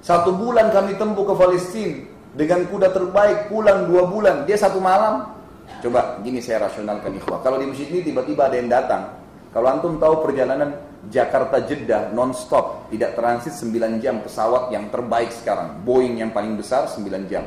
Satu 0.03 0.35
bulan 0.35 0.67
kami 0.75 0.99
tempuh 0.99 1.23
ke 1.23 1.33
Palestina 1.39 2.03
dengan 2.35 2.67
kuda 2.67 2.91
terbaik 2.91 3.47
pulang 3.47 3.87
dua 3.87 4.03
bulan. 4.11 4.43
Dia 4.43 4.59
satu 4.59 4.83
malam 4.83 5.37
Coba 5.77 6.17
gini 6.25 6.41
saya 6.41 6.65
rasionalkan 6.65 7.13
ikhwah. 7.21 7.43
Kalau 7.45 7.61
di 7.61 7.69
masjid 7.69 7.85
ini 7.91 8.01
tiba-tiba 8.01 8.49
ada 8.49 8.55
yang 8.57 8.69
datang. 8.71 9.03
Kalau 9.53 9.67
antum 9.69 10.01
tahu 10.01 10.25
perjalanan 10.25 10.73
Jakarta 11.07 11.61
Jeddah 11.63 12.09
non-stop, 12.11 12.89
tidak 12.89 13.15
transit 13.15 13.53
9 13.55 14.01
jam 14.01 14.19
pesawat 14.23 14.73
yang 14.73 14.89
terbaik 14.89 15.29
sekarang. 15.29 15.81
Boeing 15.85 16.19
yang 16.19 16.33
paling 16.33 16.57
besar 16.57 16.89
9 16.89 17.29
jam. 17.29 17.45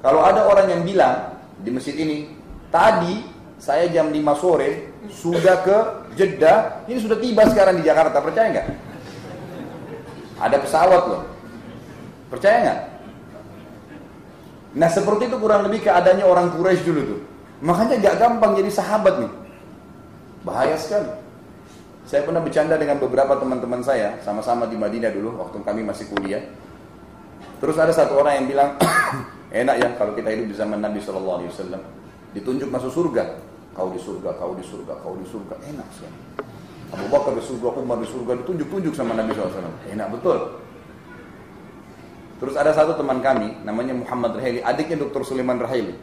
Kalau 0.00 0.20
ada 0.24 0.44
orang 0.48 0.68
yang 0.72 0.82
bilang 0.84 1.36
di 1.60 1.70
masjid 1.72 1.96
ini, 1.96 2.32
tadi 2.68 3.20
saya 3.60 3.92
jam 3.92 4.08
5 4.08 4.16
sore 4.40 4.96
sudah 5.12 5.60
ke 5.60 5.78
Jeddah, 6.16 6.82
ini 6.88 6.98
sudah 6.98 7.20
tiba 7.20 7.44
sekarang 7.46 7.78
di 7.78 7.84
Jakarta, 7.86 8.18
percaya 8.24 8.48
nggak? 8.50 8.68
Ada 10.40 10.56
pesawat 10.58 11.02
loh. 11.06 11.22
Percaya 12.32 12.56
nggak? 12.64 12.80
Nah 14.80 14.88
seperti 14.88 15.28
itu 15.28 15.36
kurang 15.36 15.68
lebih 15.68 15.84
keadaannya 15.84 16.24
orang 16.24 16.56
Quraisy 16.56 16.82
dulu 16.88 17.00
tuh. 17.04 17.20
Makanya 17.60 18.00
gak 18.00 18.16
gampang 18.16 18.56
jadi 18.56 18.70
sahabat 18.72 19.20
nih. 19.20 19.32
Bahaya 20.40 20.76
sekali. 20.80 21.12
Saya 22.08 22.24
pernah 22.24 22.40
bercanda 22.40 22.80
dengan 22.80 22.96
beberapa 22.96 23.36
teman-teman 23.36 23.84
saya, 23.84 24.16
sama-sama 24.24 24.64
di 24.66 24.74
Madinah 24.74 25.12
dulu, 25.12 25.36
waktu 25.36 25.60
kami 25.60 25.84
masih 25.84 26.08
kuliah. 26.10 26.42
Terus 27.60 27.76
ada 27.76 27.92
satu 27.92 28.16
orang 28.16 28.40
yang 28.40 28.46
bilang, 28.48 28.70
enak 29.60 29.76
ya 29.76 29.88
kalau 30.00 30.16
kita 30.16 30.32
hidup 30.32 30.48
di 30.48 30.56
zaman 30.56 30.80
Nabi 30.80 30.98
Shallallahu 31.04 31.44
Alaihi 31.44 31.50
Wasallam, 31.52 31.82
ditunjuk 32.32 32.72
masuk 32.72 32.90
surga. 32.90 33.49
Kau 33.70 33.88
di 33.94 34.00
surga, 34.02 34.34
kau 34.34 34.52
di 34.58 34.64
surga, 34.66 34.92
kau 34.98 35.14
di 35.14 35.26
surga, 35.30 35.54
enak 35.62 35.88
sekali. 35.94 36.18
Abu 36.90 37.06
Bakar 37.06 37.38
di 37.38 37.42
surga, 37.46 37.68
Umar 37.78 38.02
di 38.02 38.08
surga, 38.10 38.32
ditunjuk-tunjuk 38.42 38.94
sama 38.98 39.14
Nabi 39.14 39.30
SAW. 39.30 39.62
Enak 39.86 40.08
betul. 40.10 40.58
Terus 42.42 42.54
ada 42.56 42.74
satu 42.74 42.98
teman 42.98 43.22
kami, 43.22 43.62
namanya 43.62 43.94
Muhammad 43.94 44.40
Rahili, 44.40 44.64
adiknya 44.64 45.06
Dr. 45.06 45.22
Sulaiman 45.22 45.60
Rahili. 45.60 45.94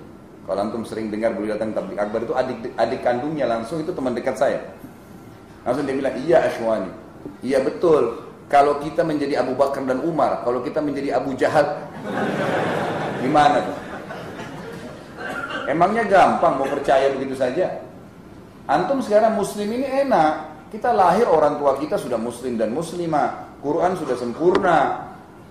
Kalau 0.47 0.63
antum 0.63 0.88
sering 0.88 1.12
dengar 1.12 1.36
beliau 1.36 1.59
datang 1.59 1.75
tablik 1.75 2.00
akbar 2.00 2.24
itu 2.24 2.31
adik 2.31 2.71
adik 2.79 3.03
kandungnya 3.03 3.51
langsung 3.51 3.83
itu 3.83 3.91
teman 3.91 4.15
dekat 4.15 4.39
saya. 4.39 4.63
Langsung 5.67 5.83
dia 5.83 5.97
bilang, 6.00 6.15
iya 6.24 6.47
Ashwani, 6.47 6.88
iya 7.43 7.59
betul. 7.59 8.24
Kalau 8.47 8.79
kita 8.79 9.03
menjadi 9.03 9.43
Abu 9.43 9.59
Bakar 9.59 9.83
dan 9.83 10.00
Umar, 10.07 10.39
kalau 10.47 10.63
kita 10.63 10.79
menjadi 10.79 11.19
Abu 11.19 11.36
Jahal, 11.36 11.83
gimana 13.25 13.59
tuh? 13.59 13.87
Emangnya 15.67 16.07
gampang 16.07 16.63
mau 16.63 16.67
percaya 16.71 17.12
begitu 17.12 17.36
saja? 17.36 17.83
Antum 18.71 19.03
sekarang 19.03 19.36
muslim 19.36 19.67
ini 19.67 19.83
enak. 19.83 20.55
Kita 20.71 20.95
lahir 20.95 21.27
orang 21.27 21.59
tua 21.59 21.75
kita 21.75 22.00
sudah 22.00 22.15
muslim 22.15 22.55
dan 22.55 22.71
muslimah. 22.71 23.59
Quran 23.59 24.00
sudah 24.00 24.15
sempurna. 24.15 24.79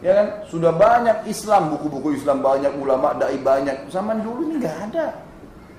Ya 0.00 0.12
kan? 0.16 0.26
Sudah 0.48 0.72
banyak 0.72 1.28
Islam, 1.28 1.72
buku-buku 1.72 2.16
Islam 2.16 2.40
banyak, 2.40 2.72
ulama 2.80 3.16
dai 3.16 3.36
banyak. 3.40 3.88
Zaman 3.92 4.24
dulu 4.24 4.52
ini 4.52 4.64
nggak 4.64 4.76
ada. 4.92 5.06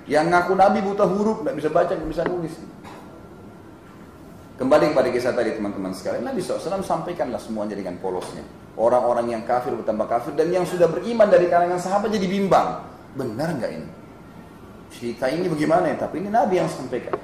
Yang 0.10 0.26
ngaku 0.34 0.54
Nabi 0.58 0.80
buta 0.86 1.06
huruf, 1.06 1.38
nggak 1.46 1.56
bisa 1.58 1.70
baca, 1.70 1.92
nggak 1.94 2.10
bisa 2.10 2.24
nulis. 2.26 2.54
Kembali 4.58 4.90
kepada 4.90 5.10
kisah 5.14 5.34
tadi 5.38 5.54
teman-teman 5.54 5.94
sekalian, 5.94 6.26
Nabi 6.26 6.42
SAW 6.42 6.82
sampaikanlah 6.82 7.38
semuanya 7.38 7.78
dengan 7.78 7.94
polosnya. 8.02 8.42
Orang-orang 8.74 9.30
yang 9.30 9.46
kafir 9.46 9.74
bertambah 9.74 10.10
kafir 10.10 10.34
dan 10.34 10.50
yang 10.50 10.66
sudah 10.66 10.90
beriman 10.90 11.30
dari 11.30 11.46
kalangan 11.46 11.78
sahabat 11.78 12.10
jadi 12.10 12.26
bimbang. 12.26 12.82
Benar 13.14 13.54
nggak 13.54 13.72
ini? 13.74 13.97
Cerita 14.94 15.28
ini 15.28 15.52
bagaimana 15.52 15.92
ya? 15.92 15.98
Tapi 16.08 16.24
ini 16.24 16.30
Nabi 16.32 16.60
yang 16.60 16.70
sampaikan. 16.72 17.16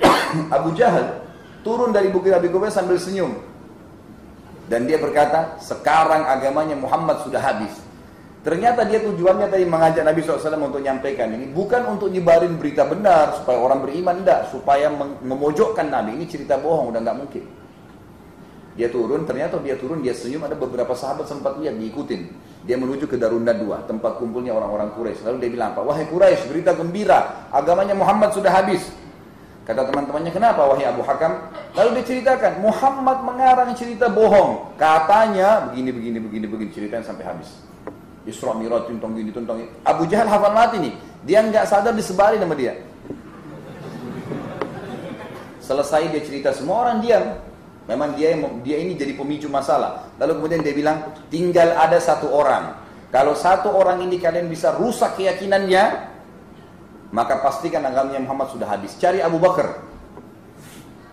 Abu 0.56 0.72
Jahal 0.72 1.22
turun 1.62 1.94
dari 1.94 2.10
bukit 2.10 2.34
Abi 2.34 2.50
Qubais 2.50 2.74
sambil 2.74 2.98
senyum. 2.98 3.38
Dan 4.66 4.88
dia 4.88 4.96
berkata, 4.96 5.60
sekarang 5.60 6.24
agamanya 6.24 6.78
Muhammad 6.78 7.20
sudah 7.26 7.42
habis. 7.42 7.76
Ternyata 8.42 8.82
dia 8.88 8.98
tujuannya 8.98 9.46
tadi 9.46 9.62
mengajak 9.62 10.02
Nabi 10.02 10.18
SAW 10.24 10.58
untuk 10.58 10.82
menyampaikan 10.82 11.30
ini. 11.30 11.46
Bukan 11.54 11.86
untuk 11.86 12.10
nyebarin 12.10 12.58
berita 12.58 12.82
benar, 12.82 13.38
supaya 13.38 13.58
orang 13.60 13.86
beriman, 13.86 14.18
tidak. 14.24 14.50
Supaya 14.50 14.90
memojokkan 15.22 15.86
Nabi. 15.86 16.18
Ini 16.18 16.26
cerita 16.26 16.58
bohong, 16.58 16.90
udah 16.90 17.00
nggak 17.04 17.18
mungkin. 17.22 17.44
Dia 18.72 18.88
turun, 18.88 19.28
ternyata 19.28 19.60
dia 19.60 19.76
turun, 19.76 20.00
dia 20.00 20.16
senyum, 20.16 20.48
ada 20.48 20.56
beberapa 20.56 20.96
sahabat 20.96 21.28
sempat 21.28 21.60
lihat, 21.60 21.76
diikutin. 21.76 22.32
Dia 22.64 22.80
menuju 22.80 23.04
ke 23.04 23.20
Darun 23.20 23.44
Nadwa, 23.44 23.84
tempat 23.84 24.16
kumpulnya 24.16 24.56
orang-orang 24.56 24.96
Quraisy. 24.96 25.28
Lalu 25.28 25.36
dia 25.44 25.50
bilang 25.52 25.76
apa? 25.76 25.84
Wahai 25.84 26.08
Quraisy, 26.08 26.48
berita 26.48 26.72
gembira, 26.72 27.50
agamanya 27.52 27.92
Muhammad 27.92 28.32
sudah 28.32 28.48
habis. 28.48 28.88
Kata 29.62 29.86
teman-temannya, 29.86 30.32
kenapa 30.34 30.66
wahai 30.66 30.88
Abu 30.88 31.04
Hakam? 31.04 31.52
Lalu 31.76 32.02
diceritakan, 32.02 32.64
Muhammad 32.64 33.22
mengarang 33.22 33.70
cerita 33.78 34.10
bohong. 34.10 34.74
Katanya 34.80 35.70
begini, 35.70 35.90
begini, 35.94 36.18
begini, 36.18 36.46
begini. 36.48 36.70
Ceritanya 36.72 37.04
sampai 37.06 37.28
habis. 37.28 37.52
Isra 38.26 38.56
Mi'raj, 38.58 38.90
tuntong 38.90 39.14
gini, 39.14 39.30
tuntong 39.30 39.62
gini. 39.62 39.70
Abu 39.86 40.08
Jahal 40.10 40.26
hafal 40.26 40.54
mati 40.54 40.82
nih. 40.82 40.94
Dia 41.22 41.46
nggak 41.46 41.68
sadar 41.68 41.94
disebari 41.94 42.40
sama 42.40 42.58
dia. 42.58 42.74
Selesai 45.62 46.10
dia 46.10 46.22
cerita, 46.26 46.50
semua 46.50 46.88
orang 46.88 46.98
diam. 46.98 47.51
Memang 47.90 48.14
dia 48.14 48.38
dia 48.62 48.76
ini 48.78 48.94
jadi 48.94 49.18
pemicu 49.18 49.50
masalah. 49.50 50.06
Lalu 50.22 50.38
kemudian 50.38 50.60
dia 50.62 50.74
bilang, 50.74 51.10
tinggal 51.32 51.74
ada 51.74 51.98
satu 51.98 52.30
orang. 52.30 52.78
Kalau 53.10 53.34
satu 53.34 53.74
orang 53.74 54.00
ini 54.06 54.16
kalian 54.22 54.46
bisa 54.46 54.72
rusak 54.78 55.18
keyakinannya, 55.18 56.12
maka 57.12 57.42
pastikan 57.42 57.84
agamanya 57.84 58.22
Muhammad 58.22 58.54
sudah 58.54 58.70
habis. 58.70 58.96
Cari 58.96 59.20
Abu 59.20 59.36
Bakar. 59.36 59.82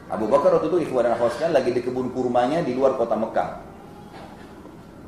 Abu 0.10 0.26
Bakar 0.26 0.58
waktu 0.58 0.72
itu 0.74 0.78
ikhwan 0.90 1.06
dan 1.06 1.14
akhwatnya 1.20 1.54
lagi 1.54 1.70
di 1.76 1.82
kebun 1.86 2.10
kurmanya 2.16 2.64
di 2.66 2.74
luar 2.74 2.98
kota 2.98 3.14
Mekah. 3.14 3.50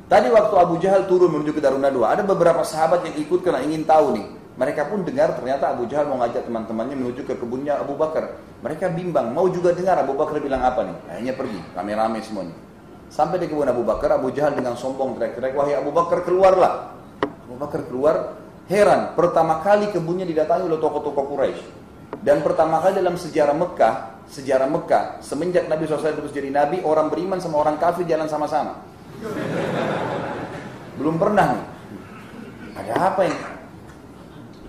Tadi 0.06 0.28
waktu 0.28 0.54
Abu 0.60 0.76
Jahal 0.76 1.08
turun 1.08 1.32
menuju 1.32 1.56
ke 1.56 1.60
Darun 1.64 1.80
Nadwa, 1.80 2.12
ada 2.12 2.20
beberapa 2.20 2.60
sahabat 2.60 3.08
yang 3.08 3.16
ikut 3.16 3.40
karena 3.40 3.64
ingin 3.64 3.88
tahu 3.88 4.12
nih. 4.12 4.26
Mereka 4.52 4.92
pun 4.92 5.00
dengar 5.04 5.32
ternyata 5.32 5.72
Abu 5.72 5.88
Jahal 5.88 6.12
mau 6.12 6.20
ngajak 6.20 6.44
teman-temannya 6.44 6.96
menuju 6.96 7.24
ke 7.24 7.40
kebunnya 7.40 7.80
Abu 7.80 7.96
Bakar. 7.96 8.36
Mereka 8.60 8.92
bimbang, 8.92 9.32
mau 9.32 9.48
juga 9.48 9.72
dengar 9.72 9.96
Abu 10.00 10.12
Bakar 10.12 10.38
bilang 10.38 10.60
apa 10.60 10.84
nih. 10.84 10.96
Akhirnya 11.08 11.34
pergi, 11.34 11.60
rame-rame 11.72 12.20
semuanya. 12.20 12.54
Sampai 13.08 13.40
di 13.40 13.48
kebun 13.48 13.68
Abu 13.68 13.84
Bakar, 13.84 14.12
Abu 14.16 14.32
Jahal 14.32 14.56
dengan 14.56 14.76
sombong 14.76 15.16
teriak-teriak, 15.16 15.52
wahai 15.56 15.76
Abu 15.76 15.92
Bakar 15.92 16.24
keluarlah. 16.24 16.92
Bakar 17.62 17.86
keluar, 17.86 18.34
heran. 18.66 19.14
Pertama 19.14 19.62
kali 19.62 19.94
kebunnya 19.94 20.26
didatangi 20.26 20.66
oleh 20.66 20.82
tokoh-tokoh 20.82 21.24
Quraisy. 21.30 21.62
Dan 22.22 22.42
pertama 22.42 22.82
kali 22.82 22.98
dalam 22.98 23.14
sejarah 23.14 23.54
Mekah, 23.54 23.94
sejarah 24.26 24.66
Mekah, 24.66 25.22
semenjak 25.22 25.70
Nabi 25.70 25.86
SAW 25.86 26.18
terus 26.18 26.34
jadi 26.34 26.50
Nabi, 26.50 26.82
orang 26.82 27.06
beriman 27.06 27.38
sama 27.38 27.62
orang 27.62 27.78
kafir 27.78 28.02
jalan 28.06 28.26
sama-sama. 28.26 28.82
Belum 30.98 31.16
pernah 31.16 31.54
nih. 31.54 31.64
Ada 32.82 32.94
apa 32.98 33.20
ini? 33.26 33.38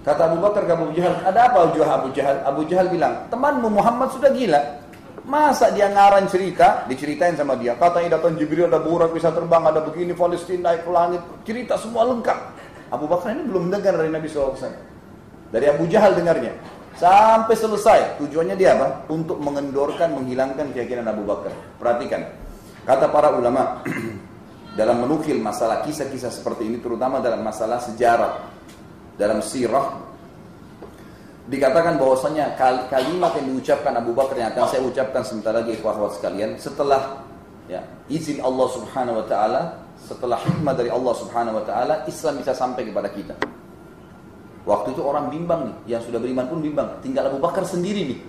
Kata 0.03 0.27
Abu 0.27 0.43
Bakar 0.43 0.67
ke 0.67 0.73
Abu 0.75 0.91
Jahal, 0.91 1.15
ada 1.23 1.39
apa 1.47 1.57
Abu 1.63 1.79
Jahal? 1.79 1.95
Abu 1.95 2.09
Jahal, 2.11 2.37
Abu 2.43 2.61
Jahal 2.67 2.87
bilang, 2.91 3.13
temanmu 3.31 3.71
Muhammad 3.71 4.11
sudah 4.11 4.35
gila. 4.35 4.59
Masa 5.23 5.71
dia 5.71 5.87
ngarang 5.87 6.27
cerita, 6.27 6.83
diceritain 6.91 7.39
sama 7.39 7.55
dia. 7.55 7.79
Katanya 7.79 8.19
datang 8.19 8.35
Jibril, 8.35 8.67
ada 8.67 8.83
burak 8.83 9.15
bisa 9.15 9.31
terbang, 9.31 9.63
ada 9.63 9.79
begini, 9.79 10.11
Palestina 10.11 10.75
naik 10.75 10.83
ke 10.83 10.91
langit. 10.91 11.21
Cerita 11.47 11.79
semua 11.79 12.03
lengkap. 12.11 12.39
Abu 12.91 13.07
Bakar 13.07 13.31
ini 13.31 13.47
belum 13.47 13.71
dengar 13.71 13.95
dari 13.95 14.11
Nabi 14.11 14.27
SAW. 14.27 14.59
Dari 15.55 15.65
Abu 15.71 15.87
Jahal 15.87 16.19
dengarnya. 16.19 16.51
Sampai 16.99 17.55
selesai. 17.55 18.19
Tujuannya 18.19 18.59
dia 18.59 18.75
apa? 18.75 19.07
Untuk 19.07 19.39
mengendorkan, 19.39 20.11
menghilangkan 20.19 20.75
keyakinan 20.75 21.07
Abu 21.07 21.23
Bakar. 21.23 21.55
Perhatikan. 21.79 22.27
Kata 22.83 23.07
para 23.07 23.31
ulama, 23.31 23.79
dalam 24.79 25.07
menukil 25.07 25.39
masalah 25.39 25.79
kisah-kisah 25.87 26.35
seperti 26.35 26.67
ini, 26.67 26.83
terutama 26.83 27.23
dalam 27.23 27.39
masalah 27.39 27.79
sejarah, 27.79 28.51
dalam 29.19 29.39
sirah, 29.39 29.99
dikatakan 31.47 31.99
bahwasanya 31.99 32.55
kalimat 32.87 33.35
yang 33.35 33.45
diucapkan 33.51 33.93
Abu 33.99 34.15
Bakar 34.15 34.35
yang 34.39 34.49
akan 34.55 34.63
saya 34.71 34.81
ucapkan 34.81 35.21
sebentar 35.27 35.51
lagi 35.51 35.75
ikhwah 35.75 36.07
sekalian 36.15 36.55
setelah 36.55 37.19
ya, 37.67 37.83
izin 38.07 38.39
Allah 38.39 38.67
Subhanahu 38.71 39.19
wa 39.19 39.25
taala 39.27 39.61
setelah 39.99 40.39
hikmah 40.39 40.73
dari 40.75 40.89
Allah 40.91 41.13
Subhanahu 41.15 41.59
wa 41.59 41.65
taala 41.67 42.03
Islam 42.07 42.39
bisa 42.39 42.55
sampai 42.55 42.87
kepada 42.87 43.11
kita. 43.11 43.35
Waktu 44.63 44.95
itu 44.95 45.03
orang 45.03 45.27
bimbang 45.27 45.67
nih, 45.67 45.75
yang 45.95 46.01
sudah 46.07 46.23
beriman 46.23 46.47
pun 46.47 46.63
bimbang. 46.63 46.87
Tinggal 47.03 47.27
Abu 47.27 47.43
Bakar 47.43 47.67
sendiri 47.67 48.15
nih. 48.15 48.19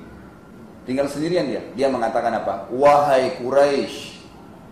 Tinggal 0.82 1.06
sendirian 1.06 1.46
dia. 1.46 1.62
Dia 1.78 1.86
mengatakan 1.86 2.34
apa? 2.34 2.66
Wahai 2.74 3.38
Quraisy. 3.38 4.18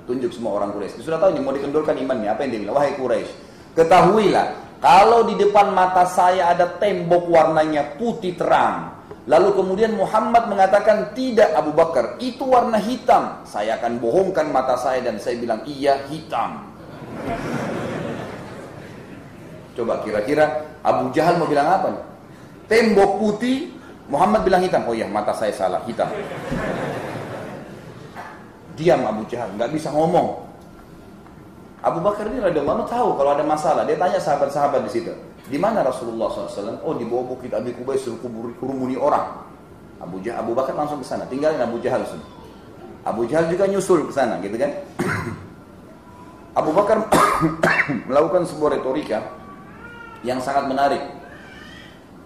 Tunjuk 0.02 0.34
semua 0.34 0.58
orang 0.58 0.74
Quraisy. 0.74 0.98
Sudah 0.98 1.22
tahu 1.22 1.38
nih 1.38 1.42
mau 1.42 1.54
dikendurkan 1.54 1.94
imannya. 2.02 2.34
Apa 2.34 2.42
yang 2.44 2.50
dia 2.50 2.60
bilang? 2.66 2.76
Wahai 2.82 2.98
Quraisy. 2.98 3.32
Ketahuilah 3.78 4.46
kalau 4.82 5.22
di 5.30 5.38
depan 5.38 5.70
mata 5.70 6.02
saya 6.10 6.50
ada 6.50 6.66
tembok 6.82 7.30
warnanya 7.30 7.94
putih 7.94 8.34
terang, 8.34 8.98
lalu 9.30 9.54
kemudian 9.54 9.94
Muhammad 9.94 10.50
mengatakan 10.50 11.14
tidak 11.14 11.54
Abu 11.54 11.70
Bakar, 11.70 12.18
itu 12.18 12.42
warna 12.42 12.82
hitam. 12.82 13.46
Saya 13.46 13.78
akan 13.78 14.02
bohongkan 14.02 14.50
mata 14.50 14.74
saya 14.74 14.98
dan 15.06 15.22
saya 15.22 15.38
bilang 15.38 15.62
iya 15.70 16.02
hitam. 16.10 16.66
Coba 19.78 20.02
kira-kira 20.02 20.66
Abu 20.82 21.14
Jahal 21.14 21.38
mau 21.38 21.46
bilang 21.46 21.70
apa? 21.70 22.02
Tembok 22.66 23.22
putih, 23.22 23.70
Muhammad 24.10 24.42
bilang 24.42 24.66
hitam. 24.66 24.82
Oh 24.90 24.98
iya, 24.98 25.06
mata 25.06 25.30
saya 25.30 25.54
salah, 25.54 25.86
hitam. 25.86 26.10
Diam 28.74 29.06
Abu 29.06 29.22
Jahal, 29.30 29.54
nggak 29.54 29.70
bisa 29.70 29.94
ngomong. 29.94 30.51
Abu 31.82 31.98
Bakar 31.98 32.30
ini 32.30 32.38
radhiyallahu 32.38 32.78
anhu 32.78 32.86
tahu 32.86 33.08
kalau 33.18 33.30
ada 33.34 33.42
masalah, 33.42 33.82
dia 33.82 33.98
tanya 33.98 34.22
sahabat-sahabat 34.22 34.86
di 34.86 34.90
situ. 35.02 35.10
Di 35.50 35.58
mana 35.58 35.82
Rasulullah 35.82 36.30
SAW? 36.30 36.78
Oh 36.86 36.94
di 36.94 37.02
bawah 37.02 37.34
bukit 37.34 37.50
Abi 37.50 37.74
Kubais 37.74 37.98
suruh 37.98 38.22
kurumuni 38.62 38.94
orang. 38.94 39.42
Abu 39.98 40.22
Jahal, 40.22 40.46
Abu 40.46 40.54
Bakar 40.54 40.78
langsung 40.78 41.02
ke 41.02 41.06
sana, 41.06 41.26
tinggalin 41.26 41.58
Abu 41.58 41.82
Jahal 41.82 42.06
sudah. 42.06 42.26
Abu 43.02 43.26
Jahal 43.26 43.50
juga 43.50 43.66
nyusul 43.66 44.06
ke 44.06 44.14
sana, 44.14 44.38
gitu 44.38 44.54
kan? 44.54 44.70
Abu 46.58 46.70
Bakar 46.70 47.02
melakukan 48.10 48.46
sebuah 48.46 48.78
retorika 48.78 49.18
yang 50.22 50.38
sangat 50.38 50.70
menarik. 50.70 51.02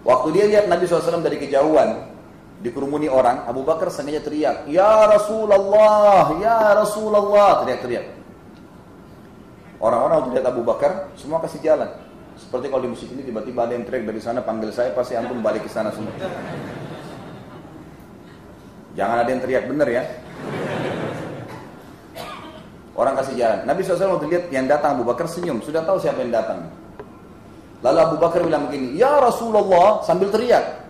Waktu 0.05 0.27
dia 0.37 0.45
lihat 0.45 0.65
Nabi 0.69 0.85
SAW 0.85 1.21
dari 1.21 1.41
kejauhan, 1.41 2.13
dikerumuni 2.61 3.09
orang, 3.09 3.45
Abu 3.45 3.65
Bakar 3.65 3.89
sengaja 3.89 4.21
teriak, 4.21 4.69
Ya 4.69 5.05
Rasulullah, 5.09 6.33
Ya 6.41 6.77
Rasulullah, 6.77 7.65
teriak-teriak. 7.65 8.16
Orang-orang 9.77 10.15
waktu 10.25 10.31
lihat 10.41 10.47
Abu 10.49 10.61
Bakar, 10.65 11.13
semua 11.13 11.37
kasih 11.37 11.61
jalan. 11.61 11.89
Seperti 12.37 12.69
kalau 12.69 12.85
di 12.85 12.91
musik 12.93 13.09
ini 13.13 13.21
tiba-tiba 13.25 13.65
ada 13.65 13.73
yang 13.73 13.85
teriak 13.85 14.05
dari 14.09 14.21
sana 14.21 14.41
panggil 14.41 14.69
saya, 14.73 14.93
pasti 14.93 15.13
antum 15.13 15.41
balik 15.41 15.65
ke 15.65 15.69
sana 15.69 15.93
semua. 15.93 16.13
Jangan 18.97 19.17
ada 19.21 19.29
yang 19.29 19.41
teriak 19.41 19.63
bener 19.69 19.87
ya. 19.89 20.03
Orang 22.97 23.13
kasih 23.13 23.37
jalan. 23.37 23.59
Nabi 23.69 23.85
SAW 23.85 24.17
waktu 24.17 24.27
lihat 24.33 24.45
yang 24.49 24.65
datang 24.65 24.97
Abu 24.97 25.05
Bakar 25.05 25.29
senyum, 25.29 25.61
sudah 25.61 25.85
tahu 25.85 26.01
siapa 26.01 26.17
yang 26.25 26.33
datang. 26.33 26.65
Lalu 27.85 27.99
Abu 28.01 28.15
Bakar 28.17 28.41
bilang 28.41 28.65
begini, 28.65 28.97
Ya 28.97 29.21
Rasulullah 29.21 30.01
sambil 30.01 30.33
teriak. 30.33 30.89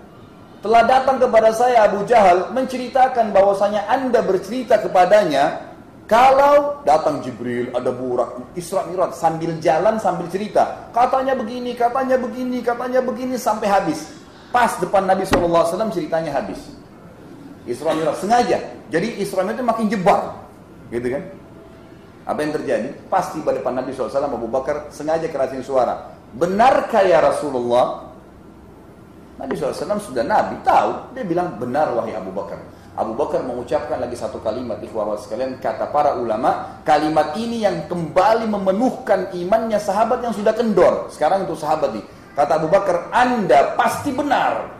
Telah 0.63 0.87
datang 0.87 1.19
kepada 1.19 1.51
saya 1.51 1.83
Abu 1.83 2.07
Jahal 2.07 2.55
menceritakan 2.55 3.35
bahwasanya 3.35 3.91
anda 3.91 4.23
bercerita 4.23 4.79
kepadanya 4.79 5.66
kalau 6.07 6.87
datang 6.87 7.19
Jibril, 7.19 7.67
ada 7.75 7.91
burak, 7.91 8.55
Isra 8.55 8.87
Mi'raj 8.87 9.11
sambil 9.11 9.59
jalan 9.59 9.99
sambil 9.99 10.31
cerita. 10.31 10.87
Katanya 10.95 11.35
begini, 11.35 11.75
katanya 11.75 12.15
begini, 12.15 12.63
katanya 12.63 13.03
begini 13.03 13.35
sampai 13.35 13.67
habis. 13.67 14.15
Pas 14.47 14.79
depan 14.79 15.03
Nabi 15.03 15.27
SAW 15.27 15.91
ceritanya 15.91 16.31
habis. 16.31 16.63
Isra 17.67 17.91
Mi'raj 17.91 18.23
sengaja. 18.23 18.55
Jadi 18.87 19.19
Isra 19.19 19.43
Mi'raj 19.43 19.59
itu 19.59 19.67
makin 19.67 19.85
jebak. 19.91 20.21
Gitu 20.95 21.07
kan? 21.11 21.23
Apa 22.23 22.39
yang 22.39 22.55
terjadi? 22.55 22.87
Pas 23.11 23.27
tiba 23.35 23.51
depan 23.51 23.75
Nabi 23.75 23.91
SAW, 23.91 24.11
Abu 24.11 24.47
Bakar 24.47 24.87
sengaja 24.95 25.27
kerasin 25.27 25.59
suara. 25.59 26.15
Benarkah 26.31 27.03
ya 27.03 27.19
Rasulullah? 27.19 28.15
Nabi 29.39 29.59
SAW 29.59 29.99
sudah 29.99 30.23
Nabi, 30.23 30.55
tahu. 30.63 31.15
Dia 31.15 31.27
bilang, 31.27 31.59
benar 31.59 31.91
wahai 31.91 32.15
Abu 32.15 32.31
Bakar. 32.31 32.63
Abu 32.97 33.13
Bakar 33.13 33.45
mengucapkan 33.45 34.01
lagi 34.01 34.17
satu 34.17 34.41
kalimat 34.41 34.81
ikhwah 34.81 35.13
sekalian 35.21 35.61
kata 35.61 35.93
para 35.93 36.17
ulama 36.17 36.81
kalimat 36.81 37.37
ini 37.37 37.61
yang 37.61 37.85
kembali 37.85 38.49
memenuhkan 38.49 39.29
imannya 39.37 39.77
sahabat 39.77 40.25
yang 40.25 40.33
sudah 40.33 40.49
kendor. 40.57 41.05
Sekarang 41.13 41.45
untuk 41.45 41.61
sahabat 41.61 41.93
nih 41.93 42.01
kata 42.33 42.57
Abu 42.57 42.65
Bakar 42.73 43.13
anda 43.13 43.77
pasti 43.77 44.09
benar. 44.09 44.73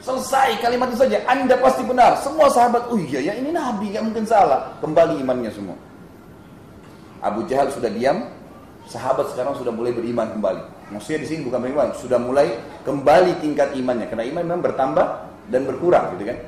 Selesai 0.00 0.64
kalimat 0.64 0.88
itu 0.88 1.04
saja 1.04 1.20
anda 1.28 1.60
pasti 1.60 1.84
benar. 1.84 2.16
Semua 2.24 2.48
sahabat 2.48 2.88
oh 2.88 2.96
iya 2.96 3.20
ya 3.20 3.32
ini 3.36 3.52
nabi 3.52 3.92
nggak 3.92 4.04
mungkin 4.08 4.24
salah. 4.24 4.72
Kembali 4.80 5.20
imannya 5.20 5.52
semua. 5.52 5.76
Abu 7.20 7.44
Jahal 7.52 7.68
sudah 7.68 7.92
diam 7.92 8.32
sahabat 8.88 9.28
sekarang 9.36 9.60
sudah 9.60 9.76
mulai 9.76 9.92
beriman 9.92 10.32
kembali. 10.32 10.88
Maksudnya 10.96 11.20
di 11.20 11.28
sini 11.28 11.40
bukan 11.44 11.68
beriman 11.68 11.92
sudah 12.00 12.16
mulai 12.16 12.48
kembali 12.88 13.44
tingkat 13.44 13.76
imannya. 13.76 14.08
Karena 14.08 14.24
iman 14.24 14.42
memang 14.48 14.64
bertambah 14.64 15.29
dan 15.50 15.66
berkurang 15.66 16.16
gitu 16.16 16.30
kan. 16.30 16.38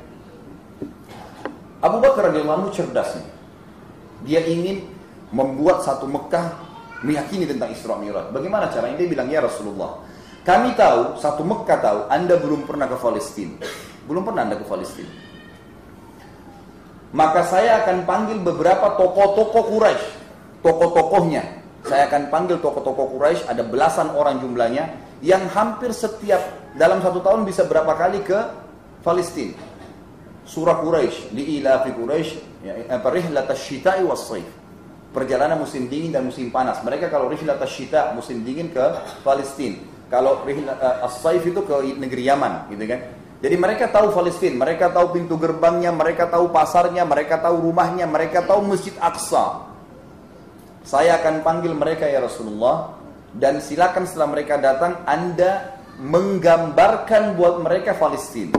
Abu 1.83 1.99
Bakar 1.99 2.31
radhiyallahu 2.31 2.71
cerdas 2.71 3.19
nih. 3.19 3.27
Dia 4.23 4.41
ingin 4.47 4.87
membuat 5.35 5.83
satu 5.83 6.07
Mekah 6.07 6.55
meyakini 7.03 7.43
tentang 7.43 7.75
Isra 7.75 7.99
Mi'raj. 7.99 8.31
Bagaimana 8.31 8.71
caranya? 8.71 8.95
Dia 8.95 9.09
bilang, 9.11 9.27
"Ya 9.27 9.43
Rasulullah, 9.43 9.99
kami 10.47 10.75
tahu, 10.79 11.19
satu 11.19 11.43
Mekah 11.43 11.79
tahu, 11.83 11.99
Anda 12.07 12.39
belum 12.39 12.63
pernah 12.63 12.87
ke 12.87 12.95
Palestina. 12.99 13.59
Belum 14.07 14.23
pernah 14.23 14.47
Anda 14.47 14.59
ke 14.59 14.67
Palestina. 14.67 15.11
Maka 17.15 17.47
saya 17.47 17.83
akan 17.85 18.03
panggil 18.03 18.39
beberapa 18.43 18.95
tokoh-tokoh 18.99 19.63
Quraisy, 19.71 20.05
tokoh-tokohnya. 20.65 21.43
Saya 21.83 22.07
akan 22.11 22.31
panggil 22.31 22.57
tokoh-tokoh 22.63 23.15
Quraisy, 23.15 23.47
ada 23.47 23.63
belasan 23.63 24.11
orang 24.15 24.39
jumlahnya, 24.39 24.87
yang 25.23 25.47
hampir 25.51 25.95
setiap 25.95 26.41
dalam 26.75 26.99
satu 26.99 27.23
tahun 27.23 27.47
bisa 27.47 27.63
berapa 27.63 27.95
kali 27.95 28.23
ke 28.27 28.62
Palestina. 29.03 29.53
Surah 30.43 30.79
Quraisy, 30.79 31.35
li'ilafi 31.35 31.91
Quraisy, 31.95 32.31
ya, 32.63 32.73
rihlat 32.87 33.47
asy-syita'i 33.47 34.03
was-saif. 34.03 34.47
Perjalanan 35.13 35.61
musim 35.61 35.87
dingin 35.87 36.11
dan 36.11 36.25
musim 36.25 36.49
panas. 36.49 36.81
Mereka 36.81 37.07
kalau 37.07 37.29
rihlat 37.29 37.61
asy-syita 37.61 38.15
musim 38.17 38.41
dingin 38.41 38.73
ke 38.73 38.81
Palestina. 39.23 39.79
Kalau 40.11 40.41
rihlat 40.43 40.75
uh, 40.79 41.07
as-saif 41.07 41.43
itu 41.47 41.61
ke 41.63 41.95
negeri 41.95 42.27
Yaman, 42.27 42.71
gitu 42.71 42.83
kan. 42.89 42.99
Jadi 43.43 43.55
mereka 43.59 43.91
tahu 43.91 44.15
Palestina, 44.15 44.55
mereka 44.55 44.87
tahu 44.87 45.19
pintu 45.19 45.35
gerbangnya, 45.35 45.91
mereka 45.91 46.31
tahu 46.31 46.47
pasarnya, 46.47 47.03
mereka 47.03 47.43
tahu 47.43 47.59
rumahnya, 47.59 48.07
mereka 48.07 48.39
tahu 48.39 48.63
Masjid 48.63 48.95
Aqsa. 49.03 49.67
Saya 50.83 51.19
akan 51.19 51.43
panggil 51.43 51.75
mereka 51.75 52.07
ya 52.07 52.23
Rasulullah 52.23 52.95
dan 53.35 53.59
silakan 53.59 54.07
setelah 54.07 54.31
mereka 54.31 54.59
datang 54.59 55.03
Anda 55.03 55.75
menggambarkan 55.99 57.35
buat 57.35 57.59
mereka 57.59 57.95
Palestina. 57.95 58.55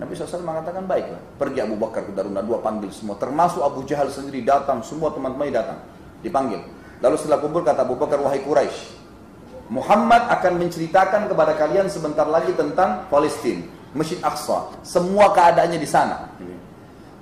Nabi 0.00 0.16
SAW 0.16 0.40
mengatakan 0.40 0.88
baiklah, 0.88 1.20
pergi 1.36 1.60
Abu 1.60 1.76
Bakar 1.76 2.08
ke 2.08 2.12
Daruna 2.16 2.40
dua 2.40 2.64
panggil 2.64 2.88
semua, 2.90 3.20
termasuk 3.20 3.60
Abu 3.60 3.84
Jahal 3.84 4.08
sendiri 4.08 4.40
datang, 4.40 4.80
semua 4.80 5.12
teman-temannya 5.12 5.52
datang, 5.52 5.78
dipanggil. 6.24 6.64
Lalu 7.04 7.16
setelah 7.20 7.38
kumpul 7.44 7.60
kata 7.60 7.84
Abu 7.84 8.00
Bakar, 8.00 8.18
wahai 8.18 8.40
Quraisy, 8.40 8.98
Muhammad 9.68 10.32
akan 10.32 10.52
menceritakan 10.58 11.28
kepada 11.28 11.52
kalian 11.60 11.92
sebentar 11.92 12.24
lagi 12.24 12.56
tentang 12.56 13.06
Palestina, 13.12 13.62
Masjid 13.92 14.16
Aqsa, 14.24 14.72
semua 14.80 15.36
keadaannya 15.36 15.76
di 15.76 15.88
sana. 15.88 16.32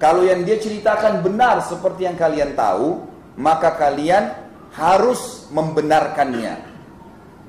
Kalau 0.00 0.24
yang 0.24 0.46
dia 0.46 0.56
ceritakan 0.56 1.20
benar 1.20 1.60
seperti 1.66 2.08
yang 2.08 2.16
kalian 2.16 2.56
tahu, 2.56 3.04
maka 3.36 3.76
kalian 3.76 4.32
harus 4.72 5.50
membenarkannya. 5.50 6.69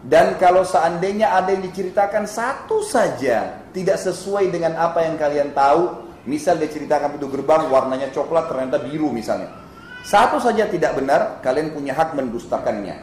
Dan 0.02 0.42
kalau 0.42 0.66
seandainya 0.66 1.30
ada 1.30 1.54
yang 1.54 1.62
diceritakan 1.62 2.26
satu 2.26 2.82
saja 2.82 3.62
tidak 3.70 4.02
sesuai 4.02 4.50
dengan 4.50 4.74
apa 4.82 5.06
yang 5.06 5.14
kalian 5.14 5.54
tahu, 5.54 6.10
misal 6.26 6.58
dia 6.58 6.70
ceritakan 6.74 7.18
pintu 7.18 7.30
gerbang 7.30 7.70
warnanya 7.70 8.10
coklat 8.10 8.50
ternyata 8.50 8.82
biru 8.82 9.14
misalnya. 9.14 9.54
Satu 10.02 10.42
saja 10.42 10.66
tidak 10.66 10.98
benar, 10.98 11.38
kalian 11.46 11.70
punya 11.70 11.94
hak 11.94 12.18
mendustakannya. 12.18 12.98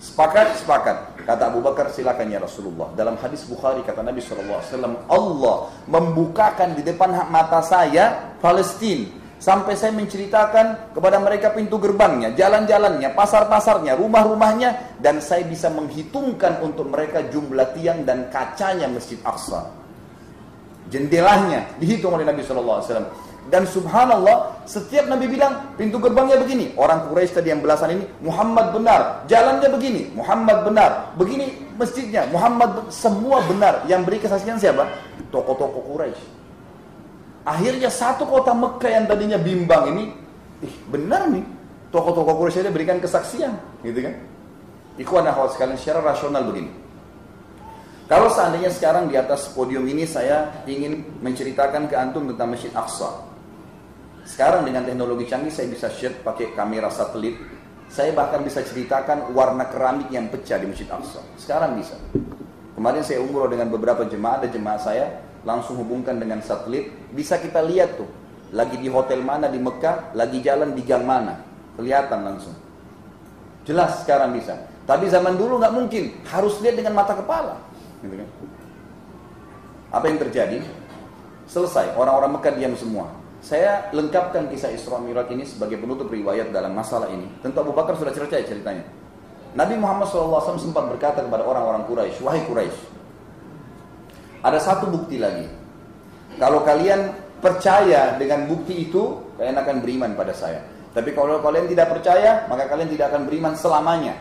Sepakat, 0.00 0.60
sepakat. 0.60 0.96
Kata 1.24 1.48
Abu 1.48 1.64
Bakar, 1.64 1.88
silakan 1.92 2.28
ya 2.28 2.40
Rasulullah. 2.40 2.92
Dalam 2.92 3.16
hadis 3.20 3.44
Bukhari 3.48 3.80
kata 3.84 4.04
Nabi 4.04 4.20
SAW, 4.20 4.60
Allah 5.08 5.56
membukakan 5.88 6.76
di 6.76 6.84
depan 6.84 7.12
mata 7.28 7.60
saya 7.64 8.36
Palestina. 8.40 9.23
Sampai 9.44 9.76
saya 9.76 9.92
menceritakan 9.92 10.96
kepada 10.96 11.20
mereka 11.20 11.52
pintu 11.52 11.76
gerbangnya, 11.76 12.32
jalan-jalannya, 12.32 13.12
pasar-pasarnya, 13.12 13.92
rumah-rumahnya. 13.92 14.96
Dan 14.96 15.20
saya 15.20 15.44
bisa 15.44 15.68
menghitungkan 15.68 16.64
untuk 16.64 16.88
mereka 16.88 17.20
jumlah 17.28 17.76
tiang 17.76 18.08
dan 18.08 18.32
kacanya 18.32 18.88
Masjid 18.88 19.20
Aqsa. 19.20 19.68
Jendelanya 20.88 21.76
dihitung 21.76 22.16
oleh 22.16 22.24
Nabi 22.24 22.40
SAW. 22.40 23.04
Dan 23.52 23.68
subhanallah, 23.68 24.64
setiap 24.64 25.12
Nabi 25.12 25.28
bilang 25.28 25.76
pintu 25.76 26.00
gerbangnya 26.00 26.40
begini. 26.40 26.72
Orang 26.80 27.12
Quraisy 27.12 27.36
tadi 27.36 27.52
yang 27.52 27.60
belasan 27.60 28.00
ini, 28.00 28.08
Muhammad 28.24 28.72
benar. 28.72 29.28
Jalannya 29.28 29.68
begini, 29.68 30.08
Muhammad 30.16 30.64
benar. 30.64 31.12
Begini 31.20 31.52
masjidnya, 31.76 32.24
Muhammad 32.32 32.88
semua 32.88 33.44
benar. 33.44 33.84
Yang 33.84 34.00
beri 34.08 34.18
kesaksian 34.24 34.56
siapa? 34.56 34.88
Tokoh-tokoh 35.28 35.84
Quraisy. 35.92 36.43
Akhirnya 37.44 37.92
satu 37.92 38.24
kota 38.24 38.56
Mekah 38.56 38.90
yang 38.90 39.04
tadinya 39.04 39.36
bimbang 39.36 39.92
ini, 39.92 40.04
ih 40.64 40.74
benar 40.88 41.28
nih. 41.28 41.44
Tokoh-tokoh 41.92 42.34
Quraisy 42.40 42.64
ini 42.64 42.72
berikan 42.74 42.98
kesaksian, 42.98 43.54
gitu 43.84 44.00
kan? 44.02 44.14
Ikhwan 44.98 45.28
akhwat 45.30 45.54
sekalian 45.54 45.78
secara 45.78 46.02
rasional 46.02 46.42
begini. 46.48 46.72
Kalau 48.10 48.28
seandainya 48.32 48.68
sekarang 48.68 49.06
di 49.06 49.16
atas 49.16 49.48
podium 49.54 49.86
ini 49.86 50.04
saya 50.04 50.64
ingin 50.68 51.04
menceritakan 51.22 51.86
ke 51.86 51.94
antum 51.94 52.26
tentang 52.32 52.52
Masjid 52.52 52.72
Aqsa. 52.74 53.30
Sekarang 54.24 54.64
dengan 54.64 54.84
teknologi 54.84 55.28
canggih 55.28 55.52
saya 55.52 55.68
bisa 55.68 55.86
share 55.92 56.20
pakai 56.20 56.56
kamera 56.56 56.88
satelit. 56.88 57.36
Saya 57.88 58.10
bahkan 58.16 58.40
bisa 58.42 58.64
ceritakan 58.64 59.30
warna 59.36 59.68
keramik 59.68 60.08
yang 60.10 60.26
pecah 60.32 60.58
di 60.58 60.66
Masjid 60.68 60.88
Aqsa. 60.88 61.20
Sekarang 61.36 61.76
bisa. 61.76 61.94
Kemarin 62.74 63.06
saya 63.06 63.22
umroh 63.22 63.46
dengan 63.46 63.70
beberapa 63.70 64.02
jemaah, 64.08 64.42
ada 64.42 64.48
jemaah 64.50 64.80
saya 64.82 65.06
langsung 65.44 65.78
hubungkan 65.78 66.18
dengan 66.18 66.40
satelit. 66.40 66.90
Bisa 67.12 67.38
kita 67.38 67.62
lihat 67.62 68.00
tuh, 68.00 68.08
lagi 68.50 68.80
di 68.80 68.88
hotel 68.90 69.20
mana 69.22 69.46
di 69.46 69.60
Mekah, 69.60 70.16
lagi 70.16 70.40
jalan 70.40 70.72
di 70.72 70.82
gang 70.82 71.04
mana. 71.04 71.40
Kelihatan 71.78 72.20
langsung. 72.24 72.56
Jelas 73.64 74.04
sekarang 74.04 74.36
bisa. 74.36 74.56
Tapi 74.84 75.08
zaman 75.08 75.40
dulu 75.40 75.56
nggak 75.60 75.72
mungkin, 75.72 76.04
harus 76.28 76.60
lihat 76.60 76.76
dengan 76.76 76.92
mata 76.92 77.16
kepala. 77.16 77.56
Gitu 78.04 78.20
kan? 78.20 78.28
Apa 79.94 80.04
yang 80.10 80.18
terjadi? 80.20 80.58
Selesai, 81.48 81.96
orang-orang 81.96 82.36
Mekah 82.40 82.52
diam 82.56 82.74
semua. 82.76 83.08
Saya 83.44 83.92
lengkapkan 83.92 84.48
kisah 84.48 84.72
Isra 84.72 84.96
Mi'raj 84.96 85.28
ini 85.28 85.44
sebagai 85.44 85.76
penutup 85.76 86.08
riwayat 86.08 86.48
dalam 86.48 86.72
masalah 86.72 87.12
ini. 87.12 87.28
Tentu 87.44 87.60
Abu 87.60 87.76
Bakar 87.76 87.92
sudah 87.92 88.12
cerita 88.12 88.40
ceritanya. 88.40 88.88
Nabi 89.54 89.78
Muhammad 89.78 90.08
SAW 90.10 90.58
sempat 90.58 90.88
berkata 90.90 91.22
kepada 91.22 91.46
orang-orang 91.46 91.86
Quraisy, 91.86 92.24
wahai 92.24 92.42
Quraisy, 92.42 92.74
ada 94.44 94.60
satu 94.60 94.92
bukti 94.92 95.16
lagi. 95.16 95.48
Kalau 96.36 96.60
kalian 96.60 97.16
percaya 97.40 98.20
dengan 98.20 98.44
bukti 98.44 98.84
itu, 98.90 99.32
kalian 99.40 99.56
akan 99.56 99.76
beriman 99.80 100.12
pada 100.12 100.36
saya. 100.36 100.60
Tapi 100.92 101.16
kalau 101.16 101.40
kalian 101.40 101.66
tidak 101.66 101.96
percaya, 101.96 102.44
maka 102.46 102.68
kalian 102.68 102.92
tidak 102.92 103.10
akan 103.10 103.24
beriman 103.24 103.56
selamanya. 103.56 104.14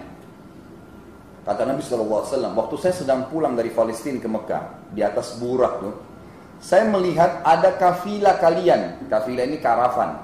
Kata 1.43 1.67
Nabi 1.67 1.83
SAW, 1.83 2.55
waktu 2.55 2.75
saya 2.79 2.95
sedang 2.95 3.27
pulang 3.27 3.53
dari 3.59 3.67
Palestina 3.69 4.15
ke 4.15 4.31
Mekah, 4.31 4.95
di 4.95 5.03
atas 5.03 5.35
burak 5.37 5.83
tuh, 5.83 5.93
saya 6.63 6.87
melihat 6.87 7.43
ada 7.43 7.75
kafilah 7.75 8.39
kalian. 8.39 9.11
Kafilah 9.11 9.43
ini 9.43 9.59
karavan. 9.59 10.23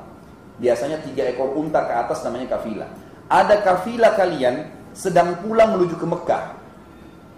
Biasanya 0.63 1.03
tiga 1.03 1.27
ekor 1.27 1.51
unta 1.59 1.83
ke 1.83 1.91
atas 1.91 2.23
namanya 2.23 2.55
kafilah. 2.55 2.87
Ada 3.27 3.59
kafilah 3.59 4.15
kalian 4.15 4.71
sedang 4.95 5.43
pulang 5.43 5.75
menuju 5.75 5.99
ke 5.99 6.07
Mekah. 6.07 6.43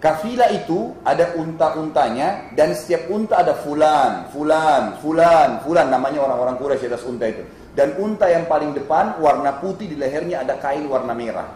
Kafilah 0.02 0.50
itu 0.50 0.98
ada 1.06 1.30
unta-untanya 1.38 2.50
dan 2.58 2.74
setiap 2.74 3.06
unta 3.06 3.38
ada 3.38 3.54
fulan, 3.62 4.26
fulan, 4.34 4.98
fulan, 4.98 5.62
fulan 5.62 5.86
namanya 5.94 6.26
orang-orang 6.26 6.58
Quraisy 6.58 6.90
atas 6.90 7.06
unta 7.06 7.30
itu. 7.30 7.46
Dan 7.70 7.94
unta 8.02 8.26
yang 8.26 8.50
paling 8.50 8.74
depan 8.74 9.22
warna 9.22 9.62
putih 9.62 9.86
di 9.86 9.94
lehernya 9.94 10.42
ada 10.42 10.58
kain 10.58 10.90
warna 10.90 11.14
merah. 11.14 11.46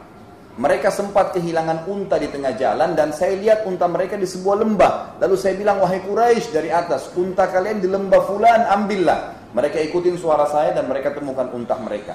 Mereka 0.62 0.94
sempat 0.94 1.34
kehilangan 1.34 1.90
unta 1.90 2.22
di 2.22 2.30
tengah 2.30 2.54
jalan 2.54 2.94
dan 2.94 3.10
saya 3.10 3.34
lihat 3.34 3.66
unta 3.66 3.90
mereka 3.90 4.14
di 4.14 4.30
sebuah 4.30 4.62
lembah. 4.62 5.18
Lalu 5.18 5.34
saya 5.34 5.58
bilang, 5.58 5.82
wahai 5.82 5.98
Quraisy 6.06 6.54
dari 6.54 6.70
atas, 6.70 7.18
unta 7.18 7.50
kalian 7.50 7.82
di 7.82 7.90
lembah 7.90 8.30
fulan, 8.30 8.62
ambillah. 8.62 9.50
Mereka 9.58 9.82
ikutin 9.90 10.14
suara 10.14 10.46
saya 10.46 10.70
dan 10.70 10.86
mereka 10.86 11.10
temukan 11.10 11.50
unta 11.50 11.74
mereka. 11.82 12.14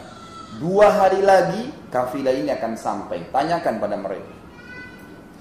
Dua 0.64 0.96
hari 0.96 1.20
lagi 1.28 1.92
kafilah 1.92 2.32
ini 2.32 2.56
akan 2.56 2.80
sampai. 2.80 3.20
Tanyakan 3.36 3.84
pada 3.84 4.00
mereka. 4.00 4.41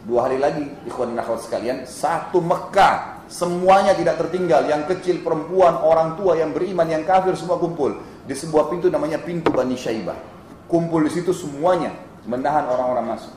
Dua 0.00 0.24
hari 0.24 0.40
lagi, 0.40 0.64
ikhwan 0.88 1.12
akhwat 1.12 1.44
sekalian, 1.44 1.84
satu 1.84 2.40
Mekah. 2.40 3.28
Semuanya 3.28 3.92
tidak 3.92 4.16
tertinggal. 4.16 4.64
Yang 4.66 4.96
kecil, 4.96 5.20
perempuan, 5.20 5.76
orang 5.76 6.16
tua, 6.16 6.34
yang 6.40 6.56
beriman, 6.56 6.88
yang 6.88 7.04
kafir, 7.04 7.36
semua 7.36 7.60
kumpul. 7.60 8.00
Di 8.24 8.32
sebuah 8.32 8.72
pintu 8.72 8.88
namanya 8.88 9.20
pintu 9.20 9.52
Bani 9.52 9.76
Syaibah. 9.76 10.16
Kumpul 10.66 11.06
di 11.06 11.12
situ 11.12 11.30
semuanya 11.36 11.94
menahan 12.24 12.64
orang-orang 12.66 13.16
masuk. 13.16 13.34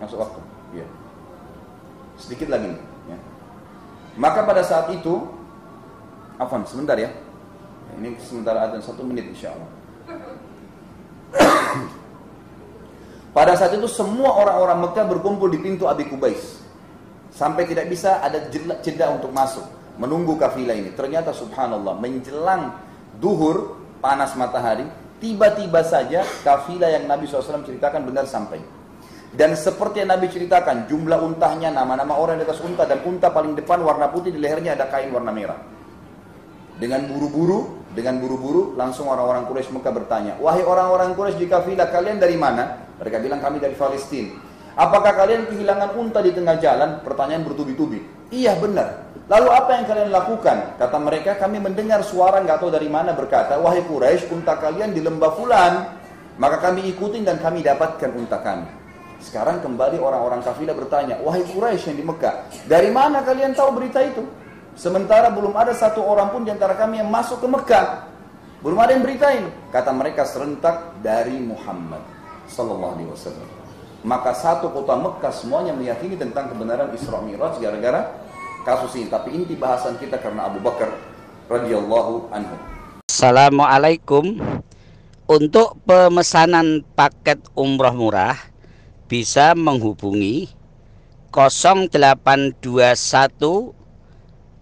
Masuk 0.00 0.18
waktu. 0.22 0.40
Ya. 0.80 0.86
Sedikit 2.16 2.48
lagi. 2.48 2.72
Ya. 3.10 3.18
Maka 4.16 4.46
pada 4.46 4.62
saat 4.62 4.92
itu, 4.94 5.28
Afan, 6.38 6.62
sebentar 6.64 6.94
ya. 6.96 7.10
Ini 7.98 8.16
sementara 8.22 8.70
ada 8.70 8.80
satu 8.80 9.04
menit 9.04 9.28
insya 9.28 9.52
Allah. 9.52 9.81
Pada 13.32 13.56
saat 13.56 13.72
itu 13.72 13.88
semua 13.88 14.32
orang-orang 14.36 14.88
Mekah 14.88 15.04
berkumpul 15.08 15.48
di 15.48 15.58
pintu 15.60 15.88
Abi 15.88 16.08
Kubais. 16.08 16.60
Sampai 17.32 17.64
tidak 17.64 17.88
bisa 17.88 18.20
ada 18.20 18.48
jeda 18.84 19.08
untuk 19.12 19.32
masuk. 19.32 19.64
Menunggu 19.96 20.36
kafilah 20.36 20.76
ini. 20.76 20.92
Ternyata 20.92 21.32
subhanallah 21.32 21.96
menjelang 21.96 22.76
duhur 23.20 23.76
panas 24.00 24.36
matahari 24.36 24.84
Tiba-tiba 25.22 25.86
saja 25.86 26.26
kafilah 26.42 26.90
yang 26.90 27.06
Nabi 27.06 27.30
SAW 27.30 27.62
ceritakan 27.62 28.10
benar 28.10 28.26
sampai. 28.26 28.58
Dan 29.30 29.54
seperti 29.54 30.02
yang 30.02 30.10
Nabi 30.10 30.26
ceritakan, 30.26 30.90
jumlah 30.90 31.22
untahnya, 31.22 31.70
nama-nama 31.70 32.18
orang 32.18 32.42
di 32.42 32.44
atas 32.44 32.58
unta, 32.58 32.82
dan 32.90 33.06
unta 33.06 33.30
paling 33.30 33.54
depan 33.54 33.86
warna 33.86 34.10
putih, 34.10 34.34
di 34.34 34.42
lehernya 34.42 34.74
ada 34.74 34.90
kain 34.90 35.14
warna 35.14 35.30
merah. 35.30 35.62
Dengan 36.74 37.06
buru-buru, 37.06 37.86
dengan 37.94 38.18
buru-buru, 38.18 38.74
langsung 38.74 39.06
orang-orang 39.06 39.46
Quraisy 39.46 39.70
Mekah 39.70 39.94
bertanya, 39.94 40.32
Wahai 40.42 40.66
orang-orang 40.66 41.14
Quraisy 41.14 41.38
di 41.38 41.46
kafilah, 41.46 41.86
kalian 41.94 42.18
dari 42.18 42.34
mana? 42.34 42.81
Mereka 43.00 43.16
bilang, 43.22 43.40
kami 43.40 43.62
dari 43.62 43.76
Palestina. 43.78 44.52
Apakah 44.72 45.12
kalian 45.12 45.52
kehilangan 45.52 45.92
unta 46.00 46.24
di 46.24 46.32
tengah 46.32 46.56
jalan? 46.56 47.04
Pertanyaan 47.04 47.44
bertubi-tubi. 47.44 48.00
Iya 48.32 48.56
benar. 48.56 49.12
Lalu 49.28 49.48
apa 49.52 49.70
yang 49.76 49.84
kalian 49.84 50.08
lakukan? 50.08 50.80
Kata 50.80 50.96
mereka, 50.96 51.36
kami 51.36 51.60
mendengar 51.60 52.00
suara 52.00 52.40
nggak 52.40 52.56
tahu 52.56 52.72
dari 52.72 52.88
mana 52.88 53.12
berkata, 53.12 53.60
wahai 53.60 53.84
Quraisy, 53.84 54.32
unta 54.32 54.56
kalian 54.56 54.96
di 54.96 55.04
lembah 55.04 55.32
fulan. 55.36 55.72
Maka 56.40 56.56
kami 56.64 56.88
ikutin 56.96 57.28
dan 57.28 57.36
kami 57.36 57.60
dapatkan 57.60 58.16
unta 58.16 58.40
kami. 58.40 58.64
Sekarang 59.20 59.60
kembali 59.60 60.00
orang-orang 60.00 60.40
kafilah 60.40 60.72
bertanya, 60.72 61.20
wahai 61.20 61.44
Quraisy 61.44 61.92
yang 61.92 61.98
di 62.00 62.04
Mekah, 62.08 62.34
dari 62.64 62.88
mana 62.88 63.20
kalian 63.20 63.52
tahu 63.52 63.76
berita 63.76 64.00
itu? 64.00 64.24
Sementara 64.72 65.28
belum 65.28 65.52
ada 65.52 65.76
satu 65.76 66.00
orang 66.00 66.32
pun 66.32 66.48
di 66.48 66.50
antara 66.50 66.72
kami 66.72 67.04
yang 67.04 67.12
masuk 67.12 67.44
ke 67.44 67.46
Mekah. 67.46 68.08
Belum 68.64 68.80
ada 68.80 68.96
yang 68.96 69.04
beritain. 69.04 69.44
Kata 69.68 69.92
mereka 69.92 70.24
serentak 70.24 70.96
dari 71.04 71.36
Muhammad 71.36 72.21
sallallahu 72.48 72.94
alaihi 72.98 73.10
wasallam. 73.10 73.48
Maka 74.02 74.34
satu 74.34 74.74
kota 74.74 74.98
Mekah 74.98 75.30
semuanya 75.30 75.70
meyakini 75.70 76.18
tentang 76.18 76.50
kebenaran 76.50 76.90
Isra 76.90 77.22
Mi'raj 77.22 77.62
gara-gara 77.62 78.18
kasus 78.66 78.98
ini. 78.98 79.06
Tapi 79.06 79.30
inti 79.30 79.54
bahasan 79.54 79.94
kita 80.02 80.18
karena 80.18 80.50
Abu 80.50 80.58
Bakar 80.58 80.90
radhiyallahu 81.46 82.34
anhu. 82.34 82.56
Assalamualaikum. 83.06 84.42
Untuk 85.30 85.78
pemesanan 85.86 86.82
paket 86.98 87.38
umroh 87.54 87.94
murah 87.94 88.34
bisa 89.06 89.54
menghubungi 89.54 90.50
0821 91.30 92.58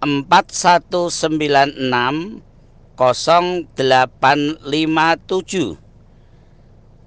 4196 0.05 2.45
0857 3.01 5.81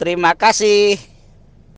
Terima 0.00 0.32
kasih. 0.32 1.09